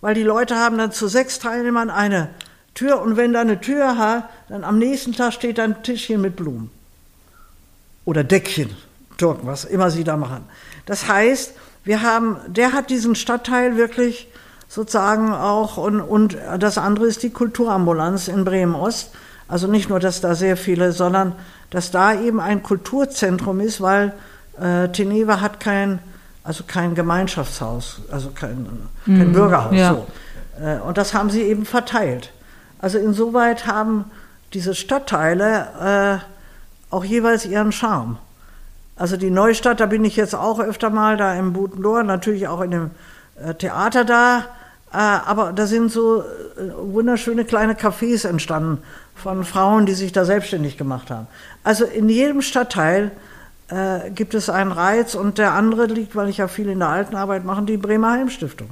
[0.00, 2.30] Weil die Leute haben dann zu sechs Teilnehmern eine
[2.74, 6.20] Tür und wenn da eine Tür hat, dann am nächsten Tag steht da ein Tischchen
[6.20, 6.70] mit Blumen.
[8.04, 8.70] Oder Deckchen,
[9.18, 10.44] Türken, was immer sie da machen.
[10.86, 11.54] Das heißt,
[11.84, 14.28] wir haben, der hat diesen Stadtteil wirklich
[14.68, 19.10] sozusagen auch und, und das andere ist die Kulturambulanz in Bremen-Ost.
[19.48, 21.34] Also nicht nur, dass da sehr viele, sondern
[21.70, 24.14] dass da eben ein Kulturzentrum ist, weil
[24.58, 25.98] äh, Teneva hat kein,
[26.42, 28.66] also kein Gemeinschaftshaus, also kein,
[29.04, 29.74] kein mhm, Bürgerhaus.
[29.74, 29.90] Ja.
[29.90, 30.06] So.
[30.64, 32.32] Äh, und das haben sie eben verteilt.
[32.82, 34.04] Also insoweit haben
[34.52, 38.18] diese Stadtteile äh, auch jeweils ihren Charme.
[38.96, 42.60] Also die Neustadt, da bin ich jetzt auch öfter mal, da im Butendorf, natürlich auch
[42.60, 42.90] in dem
[43.42, 44.38] äh, Theater da,
[44.92, 46.24] äh, aber da sind so äh,
[46.76, 48.82] wunderschöne kleine Cafés entstanden
[49.14, 51.28] von Frauen, die sich da selbstständig gemacht haben.
[51.64, 53.12] Also in jedem Stadtteil
[53.68, 56.88] äh, gibt es einen Reiz und der andere liegt, weil ich ja viel in der
[56.88, 58.70] Altenarbeit mache, die Bremer Heimstiftung.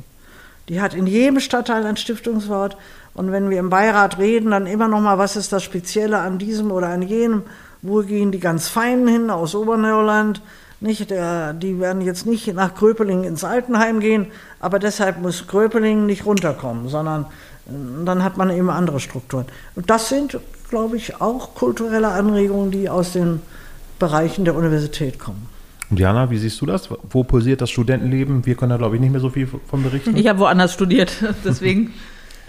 [0.68, 2.76] Die hat in jedem Stadtteil ein Stiftungswort
[3.20, 6.38] und wenn wir im Beirat reden, dann immer noch mal, was ist das Spezielle an
[6.38, 7.42] diesem oder an jenem?
[7.82, 10.40] Wo gehen die ganz Feinen hin aus Oberneuland?
[10.80, 16.06] Nicht, der, die werden jetzt nicht nach Gröpeling ins Altenheim gehen, aber deshalb muss Gröpeling
[16.06, 17.26] nicht runterkommen, sondern
[17.66, 19.44] äh, dann hat man eben andere Strukturen.
[19.74, 20.38] Und das sind,
[20.70, 23.42] glaube ich, auch kulturelle Anregungen, die aus den
[23.98, 25.46] Bereichen der Universität kommen.
[25.90, 26.88] Und Jana, wie siehst du das?
[27.10, 28.46] Wo pulsiert das Studentenleben?
[28.46, 30.16] Wir können da, glaube ich, nicht mehr so viel von berichten.
[30.16, 31.12] Ich habe woanders studiert,
[31.44, 31.92] deswegen.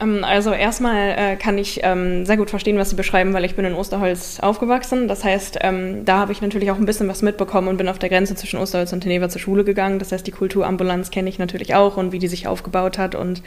[0.02, 3.56] Ähm, also erstmal äh, kann ich ähm, sehr gut verstehen, was Sie beschreiben, weil ich
[3.56, 5.08] bin in Osterholz aufgewachsen.
[5.08, 8.00] Das heißt, ähm, da habe ich natürlich auch ein bisschen was mitbekommen und bin auf
[8.00, 10.00] der Grenze zwischen Osterholz und Teneva zur Schule gegangen.
[10.00, 13.16] Das heißt, die Kulturambulanz kenne ich natürlich auch und wie die sich aufgebaut hat.
[13.16, 13.42] Und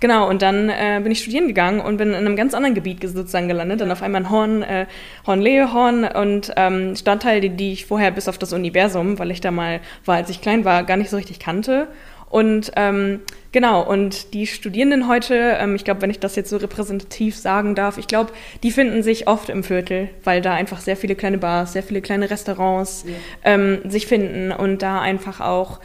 [0.00, 3.00] genau, und dann äh, bin ich studieren gegangen und bin in einem ganz anderen Gebiet
[3.02, 3.80] sozusagen gelandet.
[3.80, 4.86] Dann auf einmal in Horn, äh,
[5.26, 9.50] Horn-Lehehorn und ähm, Stadtteile, die, die ich vorher bis auf das Universum, weil ich da
[9.50, 11.88] mal war, als ich klein war, gar nicht so richtig kannte.
[12.30, 13.20] Und ähm,
[13.50, 17.74] genau, und die Studierenden heute, ähm, ich glaube, wenn ich das jetzt so repräsentativ sagen
[17.74, 21.38] darf, ich glaube, die finden sich oft im Viertel, weil da einfach sehr viele kleine
[21.38, 23.14] Bars, sehr viele kleine Restaurants ja.
[23.44, 25.80] ähm, sich finden und da einfach auch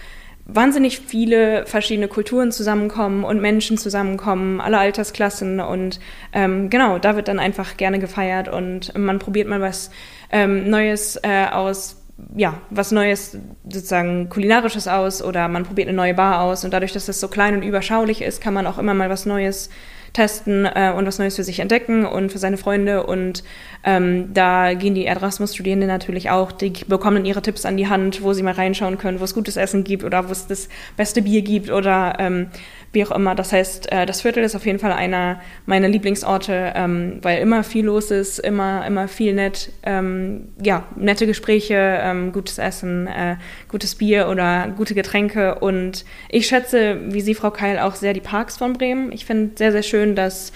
[0.46, 6.00] wahnsinnig viele verschiedene Kulturen zusammenkommen und Menschen zusammenkommen, alle Altersklassen und
[6.34, 9.90] ähm, genau, da wird dann einfach gerne gefeiert und man probiert mal was
[10.32, 12.05] ähm, Neues äh, aus
[12.36, 16.94] ja, was Neues, sozusagen kulinarisches aus oder man probiert eine neue Bar aus und dadurch,
[16.94, 19.70] dass es so klein und überschaulich ist, kann man auch immer mal was Neues
[20.16, 23.06] testen äh, und was Neues für sich entdecken und für seine Freunde.
[23.06, 23.44] Und
[23.84, 28.34] ähm, da gehen die Erasmus-Studierenden natürlich auch, die bekommen ihre Tipps an die Hand, wo
[28.34, 31.42] sie mal reinschauen können, wo es gutes Essen gibt oder wo es das beste Bier
[31.42, 32.48] gibt oder ähm,
[32.94, 33.36] wie auch immer.
[33.36, 37.64] Das heißt, äh, das Viertel ist auf jeden Fall einer meiner Lieblingsorte, ähm, weil immer
[37.64, 43.36] viel los ist, immer, immer viel nett, ähm, ja, nette Gespräche, ähm, gutes Essen, äh,
[43.68, 45.56] gutes Bier oder gute Getränke.
[45.56, 49.12] Und ich schätze, wie Sie, Frau Keil, auch sehr die Parks von Bremen.
[49.12, 50.52] Ich finde sehr, sehr schön, dass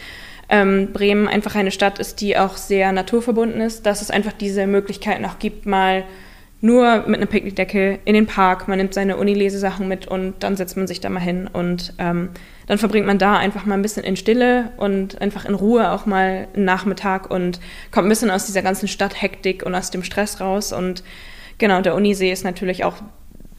[0.49, 4.67] ähm, Bremen einfach eine Stadt ist, die auch sehr naturverbunden ist, dass es einfach diese
[4.67, 6.03] Möglichkeit noch gibt, mal
[6.61, 10.75] nur mit einem Picknickdecke in den Park, man nimmt seine Unilesesachen mit und dann setzt
[10.75, 12.29] man sich da mal hin und ähm,
[12.67, 16.05] dann verbringt man da einfach mal ein bisschen in Stille und einfach in Ruhe auch
[16.05, 20.41] mal einen Nachmittag und kommt ein bisschen aus dieser ganzen Stadthektik und aus dem Stress
[20.41, 20.73] raus.
[20.73, 21.03] Und
[21.57, 22.95] genau, der Unisee ist natürlich auch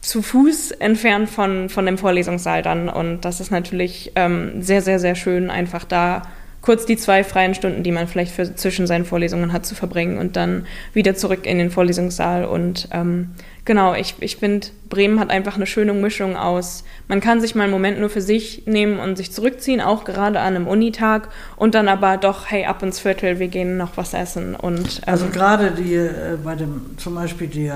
[0.01, 4.99] zu Fuß entfernt von, von dem Vorlesungssaal dann und das ist natürlich ähm, sehr, sehr,
[4.99, 6.23] sehr schön, einfach da
[6.61, 10.17] kurz die zwei freien Stunden, die man vielleicht für, zwischen seinen Vorlesungen hat, zu verbringen
[10.17, 12.45] und dann wieder zurück in den Vorlesungssaal.
[12.45, 13.31] Und ähm,
[13.65, 17.63] genau, ich, ich finde, Bremen hat einfach eine schöne Mischung aus, man kann sich mal
[17.63, 21.73] einen Moment nur für sich nehmen und sich zurückziehen, auch gerade an einem Unitag und
[21.73, 24.55] dann aber doch, hey, ab ins Viertel, wir gehen noch was essen.
[24.55, 27.71] Und, ähm, also gerade die, äh, bei dem, zum Beispiel die,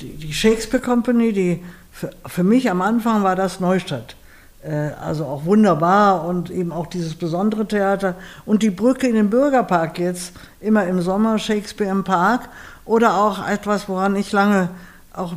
[0.00, 4.16] die, Shakespeare Company, die für, für mich am Anfang war das Neustadt.
[4.62, 8.14] Äh, also auch wunderbar und eben auch dieses besondere Theater.
[8.46, 12.48] Und die Brücke in den Bürgerpark jetzt, immer im Sommer Shakespeare im Park.
[12.84, 14.70] Oder auch etwas, woran ich lange
[15.12, 15.36] auch äh,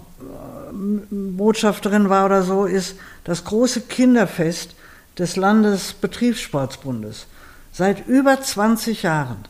[1.12, 4.76] Botschafterin war oder so, ist das große Kinderfest
[5.18, 7.28] des Landesbetriebssportsbundes.
[7.72, 9.46] Seit über 20 Jahren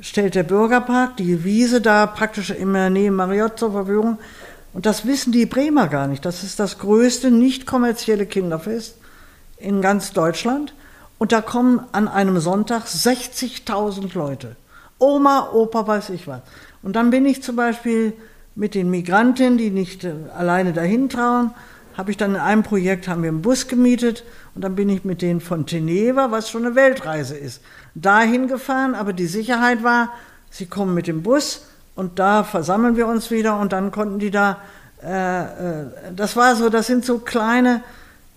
[0.00, 4.18] stellt der Bürgerpark die Wiese da praktisch in der Nähe Mariott zur Verfügung
[4.72, 6.24] und das wissen die Bremer gar nicht.
[6.24, 8.96] Das ist das größte nicht kommerzielle Kinderfest
[9.56, 10.74] in ganz Deutschland.
[11.18, 14.56] Und da kommen an einem Sonntag 60.000 Leute.
[14.98, 16.42] Oma, Opa, weiß ich was.
[16.82, 18.12] Und dann bin ich zum Beispiel
[18.54, 21.52] mit den Migrantinnen, die nicht äh, alleine dahin trauen,
[21.96, 24.24] habe ich dann in einem Projekt, haben wir einen Bus gemietet
[24.54, 27.60] und dann bin ich mit denen von Teneva, was schon eine Weltreise ist,
[28.00, 28.94] dahin gefahren.
[28.94, 30.12] Aber die Sicherheit war,
[30.50, 34.30] sie kommen mit dem Bus und da versammeln wir uns wieder und dann konnten die
[34.30, 34.58] da,
[35.02, 35.84] äh, äh,
[36.14, 37.82] das war so, das sind so kleine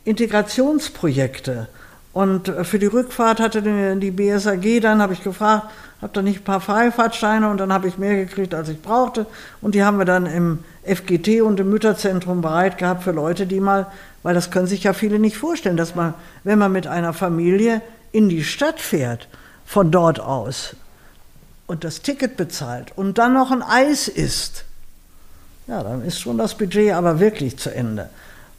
[0.04, 1.68] Integrationsprojekte.
[2.14, 5.68] Und für die Rückfahrt hatte die BSAG, dann habe ich gefragt,
[6.02, 9.26] habt ihr nicht ein paar Freifahrtsteine und dann habe ich mehr gekriegt, als ich brauchte.
[9.62, 13.60] Und die haben wir dann im FGT und im Mütterzentrum bereit gehabt für Leute, die
[13.60, 13.88] mal,
[14.24, 17.82] weil das können sich ja viele nicht vorstellen, dass man, wenn man mit einer Familie
[18.12, 19.30] in die Stadt fährt,
[19.72, 20.76] von dort aus,
[21.66, 24.66] und das Ticket bezahlt und dann noch ein Eis isst,
[25.68, 28.10] ja, dann ist schon das Budget aber wirklich zu Ende.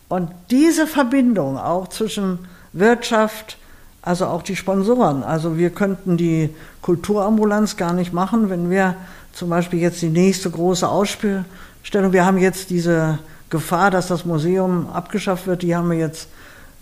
[0.09, 2.39] Und diese Verbindung auch zwischen
[2.73, 3.59] Wirtschaft,
[4.01, 6.49] also auch die Sponsoren, also wir könnten die
[6.81, 8.97] Kulturambulanz gar nicht machen, wenn wir
[9.35, 11.45] zum Beispiel jetzt die nächste große Ausstellung,
[11.93, 13.19] wir haben jetzt diese
[13.51, 16.29] Gefahr, dass das Museum abgeschafft wird, die haben wir jetzt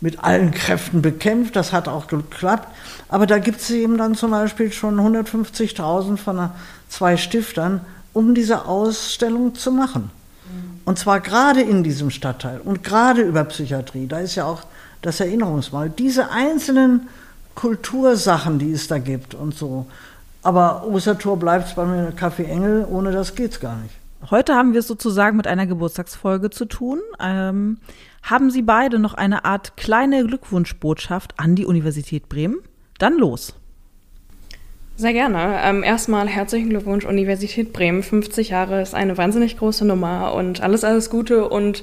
[0.01, 1.57] mit allen Kräften bekämpft.
[1.57, 2.69] Das hat auch geklappt.
[3.09, 6.51] Aber da gibt es eben dann zum Beispiel schon 150.000 von
[6.89, 7.83] zwei Stiftern,
[8.13, 10.11] um diese Ausstellung zu machen.
[10.85, 14.07] Und zwar gerade in diesem Stadtteil und gerade über Psychiatrie.
[14.07, 14.63] Da ist ja auch
[15.03, 15.91] das Erinnerungsmal.
[15.91, 17.09] Diese einzelnen
[17.55, 19.87] Kultursachen, die es da gibt und so.
[20.43, 23.95] Aber Ostertor bleibt bei mir Kaffee Engel, ohne das geht's gar nicht.
[24.31, 26.99] Heute haben wir es sozusagen mit einer Geburtstagsfolge zu tun.
[27.21, 27.79] Ähm,
[28.23, 32.59] haben Sie beide noch eine Art kleine Glückwunschbotschaft an die Universität Bremen?
[32.99, 33.55] Dann los.
[34.97, 35.59] Sehr gerne.
[35.63, 38.03] Ähm, erstmal herzlichen Glückwunsch Universität Bremen.
[38.03, 41.83] 50 Jahre ist eine wahnsinnig große Nummer und alles, alles Gute und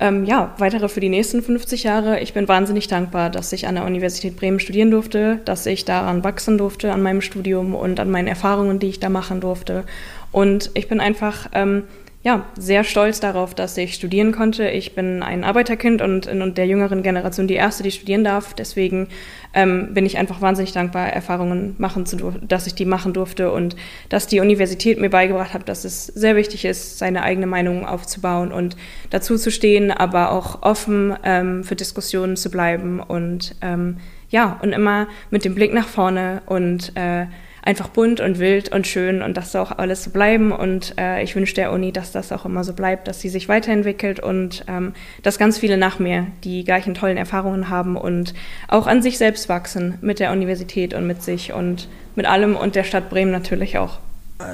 [0.00, 2.20] ähm, ja, weitere für die nächsten 50 Jahre.
[2.20, 6.22] Ich bin wahnsinnig dankbar, dass ich an der Universität Bremen studieren durfte, dass ich daran
[6.24, 9.84] wachsen durfte an meinem Studium und an meinen Erfahrungen, die ich da machen durfte.
[10.30, 11.84] Und ich bin einfach ähm,
[12.22, 14.68] ja, sehr stolz darauf, dass ich studieren konnte.
[14.68, 18.54] Ich bin ein Arbeiterkind und in der jüngeren Generation die erste, die studieren darf.
[18.54, 19.06] Deswegen
[19.54, 23.76] ähm, bin ich einfach wahnsinnig dankbar, Erfahrungen machen zu dass ich die machen durfte und
[24.08, 28.50] dass die Universität mir beigebracht hat, dass es sehr wichtig ist, seine eigene Meinung aufzubauen
[28.50, 28.76] und
[29.10, 33.98] dazu zu stehen, aber auch offen ähm, für Diskussionen zu bleiben und ähm,
[34.28, 37.26] ja, und immer mit dem Blick nach vorne und äh,
[37.62, 40.52] einfach bunt und wild und schön und das soll auch alles so bleiben.
[40.52, 43.48] Und äh, ich wünsche der Uni, dass das auch immer so bleibt, dass sie sich
[43.48, 48.34] weiterentwickelt und ähm, dass ganz viele nach mir die gleichen tollen Erfahrungen haben und
[48.68, 52.74] auch an sich selbst wachsen mit der Universität und mit sich und mit allem und
[52.74, 53.98] der Stadt Bremen natürlich auch.
[54.38, 54.44] Äh,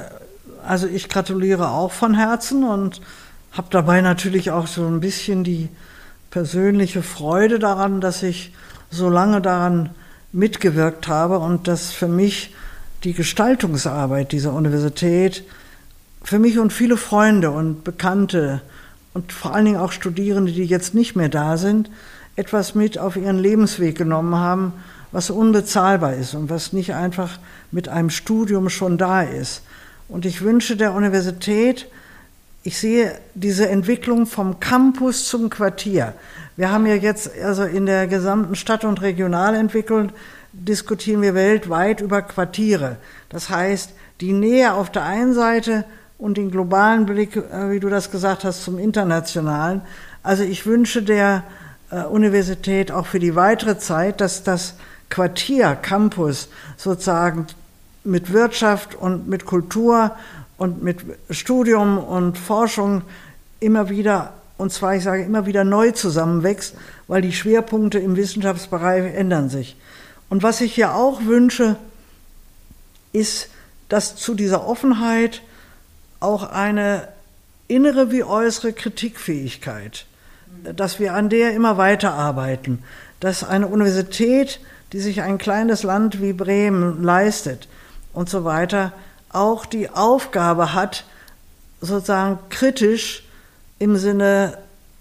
[0.67, 3.01] also ich gratuliere auch von Herzen und
[3.51, 5.69] habe dabei natürlich auch so ein bisschen die
[6.31, 8.51] persönliche Freude daran, dass ich
[8.89, 9.91] so lange daran
[10.33, 12.53] mitgewirkt habe und das für mich
[13.05, 15.43] die Gestaltungsarbeit dieser Universität
[16.23, 18.61] für mich und viele Freunde und Bekannte
[19.13, 21.91] und vor allen Dingen auch Studierende, die jetzt nicht mehr da sind,
[22.35, 24.73] etwas mit auf ihren Lebensweg genommen haben,
[25.11, 27.37] was unbezahlbar ist und was nicht einfach
[27.71, 29.61] mit einem Studium schon da ist.
[30.09, 31.87] Und ich wünsche der Universität,
[32.63, 36.13] ich sehe diese Entwicklung vom Campus zum Quartier.
[36.57, 40.09] Wir haben ja jetzt also in der gesamten Stadt- und Regionalentwicklung
[40.59, 42.97] diskutieren wir weltweit über Quartiere.
[43.29, 43.91] Das heißt,
[44.21, 45.85] die Nähe auf der einen Seite
[46.17, 49.81] und den globalen Blick, äh, wie du das gesagt hast, zum internationalen.
[50.23, 51.43] Also ich wünsche der
[51.91, 54.75] äh, Universität auch für die weitere Zeit, dass das
[55.09, 57.47] Quartier, Campus sozusagen
[58.03, 60.11] mit Wirtschaft und mit Kultur
[60.57, 60.99] und mit
[61.29, 63.01] Studium und Forschung
[63.59, 66.75] immer wieder, und zwar ich sage immer wieder neu zusammenwächst,
[67.07, 69.75] weil die Schwerpunkte im Wissenschaftsbereich ändern sich.
[70.29, 71.77] Und was ich hier auch wünsche,
[73.13, 73.49] ist,
[73.89, 75.41] dass zu dieser Offenheit
[76.19, 77.07] auch eine
[77.67, 80.05] innere wie äußere Kritikfähigkeit,
[80.75, 82.83] dass wir an der immer weiterarbeiten,
[83.19, 84.59] dass eine Universität,
[84.93, 87.67] die sich ein kleines Land wie Bremen leistet
[88.13, 88.93] und so weiter,
[89.29, 91.05] auch die Aufgabe hat,
[91.81, 93.23] sozusagen kritisch
[93.79, 94.57] im Sinne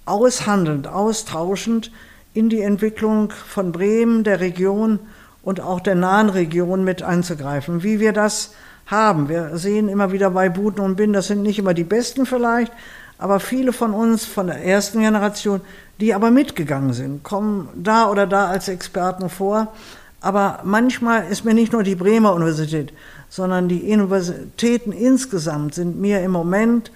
[0.07, 1.91] aushandelnd, austauschend
[2.35, 4.99] in die Entwicklung von Bremen, der Region
[5.45, 7.83] und auch der nahen Region mit einzugreifen.
[7.83, 8.53] Wie wir das
[8.87, 9.29] haben.
[9.29, 12.73] Wir sehen immer wieder bei Buten und Bin, das sind nicht immer die Besten vielleicht,
[13.19, 15.61] aber viele von uns von der ersten Generation,
[16.01, 19.73] die aber mitgegangen sind, kommen da oder da als Experten vor.
[20.21, 22.93] Aber manchmal ist mir nicht nur die Bremer Universität,
[23.29, 26.91] sondern die Universitäten insgesamt sind mir im Moment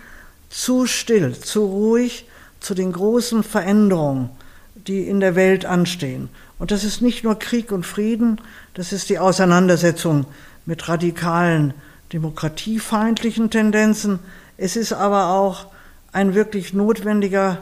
[0.48, 2.26] zu still, zu ruhig
[2.60, 4.30] zu den großen Veränderungen,
[4.74, 6.28] die in der Welt anstehen.
[6.58, 8.40] Und das ist nicht nur Krieg und Frieden,
[8.74, 10.26] das ist die Auseinandersetzung
[10.66, 11.74] mit radikalen
[12.12, 14.18] demokratiefeindlichen Tendenzen.
[14.56, 15.66] Es ist aber auch
[16.12, 17.58] ein wirklich notwendiger,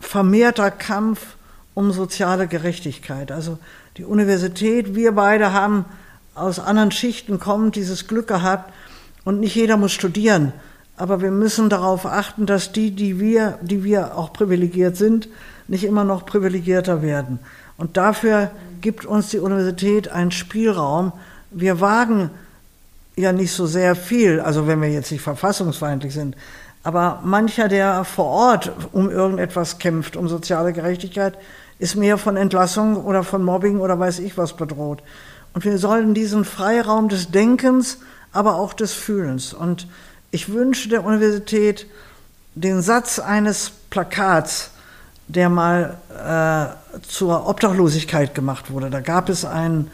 [0.00, 1.36] vermehrter Kampf
[1.74, 3.30] um soziale Gerechtigkeit.
[3.30, 3.58] Also
[3.96, 5.84] die Universität, wir beide haben
[6.34, 8.72] aus anderen Schichten kommend dieses Glück gehabt
[9.24, 10.52] und nicht jeder muss studieren.
[10.96, 15.28] Aber wir müssen darauf achten, dass die, die wir, die wir auch privilegiert sind,
[15.68, 17.38] nicht immer noch privilegierter werden.
[17.76, 18.50] Und dafür
[18.80, 21.12] gibt uns die Universität einen Spielraum,
[21.50, 22.30] wir wagen
[23.16, 26.36] ja nicht so sehr viel, also wenn wir jetzt nicht verfassungsfeindlich sind,
[26.82, 31.38] aber mancher, der vor Ort um irgendetwas kämpft, um soziale Gerechtigkeit,
[31.78, 35.02] ist mehr von Entlassung oder von Mobbing oder weiß ich was bedroht.
[35.54, 37.98] Und wir sollen diesen Freiraum des Denkens,
[38.32, 39.52] aber auch des Fühlens.
[39.52, 39.86] Und
[40.30, 41.86] ich wünsche der Universität
[42.54, 44.71] den Satz eines Plakats,
[45.34, 48.90] der mal äh, zur Obdachlosigkeit gemacht wurde.
[48.90, 49.90] Da gab es einen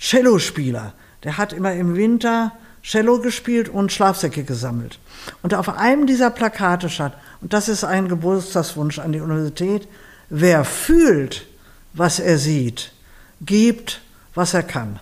[0.00, 0.92] Cellospieler,
[1.24, 2.52] der hat immer im Winter
[2.82, 4.98] Cello gespielt und Schlafsäcke gesammelt.
[5.42, 9.88] Und auf einem dieser Plakate stand, und das ist ein Geburtstagswunsch an die Universität,
[10.28, 11.46] wer fühlt,
[11.94, 12.92] was er sieht,
[13.40, 14.02] gibt,
[14.34, 15.00] was er kann.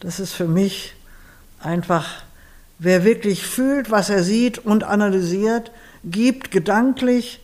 [0.00, 0.94] Das ist für mich
[1.60, 2.22] einfach,
[2.78, 5.70] wer wirklich fühlt, was er sieht und analysiert,
[6.02, 7.40] gibt gedanklich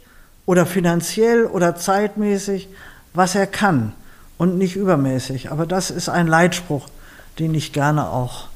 [0.53, 2.69] oder finanziell oder zeitmäßig,
[3.15, 3.95] was er kann
[4.37, 5.51] und nicht übermäßig.
[5.51, 6.89] Aber das ist ein Leitspruch,
[7.39, 8.49] den ich gerne auch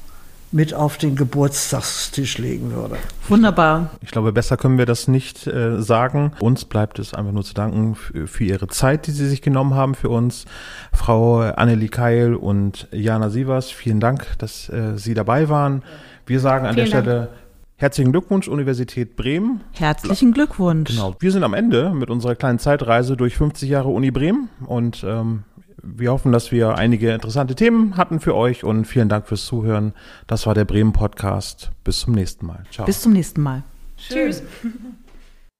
[0.51, 2.97] mit auf den Geburtstagstisch legen würde.
[3.27, 3.89] Wunderbar.
[4.01, 6.33] Ich glaube, besser können wir das nicht äh, sagen.
[6.39, 9.73] Uns bleibt es einfach nur zu danken für, für, Ihre Zeit, die Sie sich genommen
[9.73, 10.45] haben für uns.
[10.93, 15.81] Frau Annelie Keil und Jana Sievers, vielen Dank, dass äh, Sie dabei waren.
[16.27, 17.46] Wir sagen an vielen der Stelle Dank.
[17.79, 19.61] Herzlichen Glückwunsch, Universität Bremen.
[19.73, 20.89] Herzlichen Glückwunsch.
[20.89, 21.15] Genau.
[21.19, 25.43] Wir sind am Ende mit unserer kleinen Zeitreise durch 50 Jahre Uni Bremen und ähm,
[25.83, 29.93] wir hoffen, dass wir einige interessante Themen hatten für euch und vielen Dank fürs Zuhören.
[30.25, 31.71] Das war der Bremen Podcast.
[31.83, 32.63] Bis zum nächsten Mal.
[32.71, 32.87] Ciao.
[32.87, 33.61] Bis zum nächsten Mal.
[33.95, 34.41] Tschüss.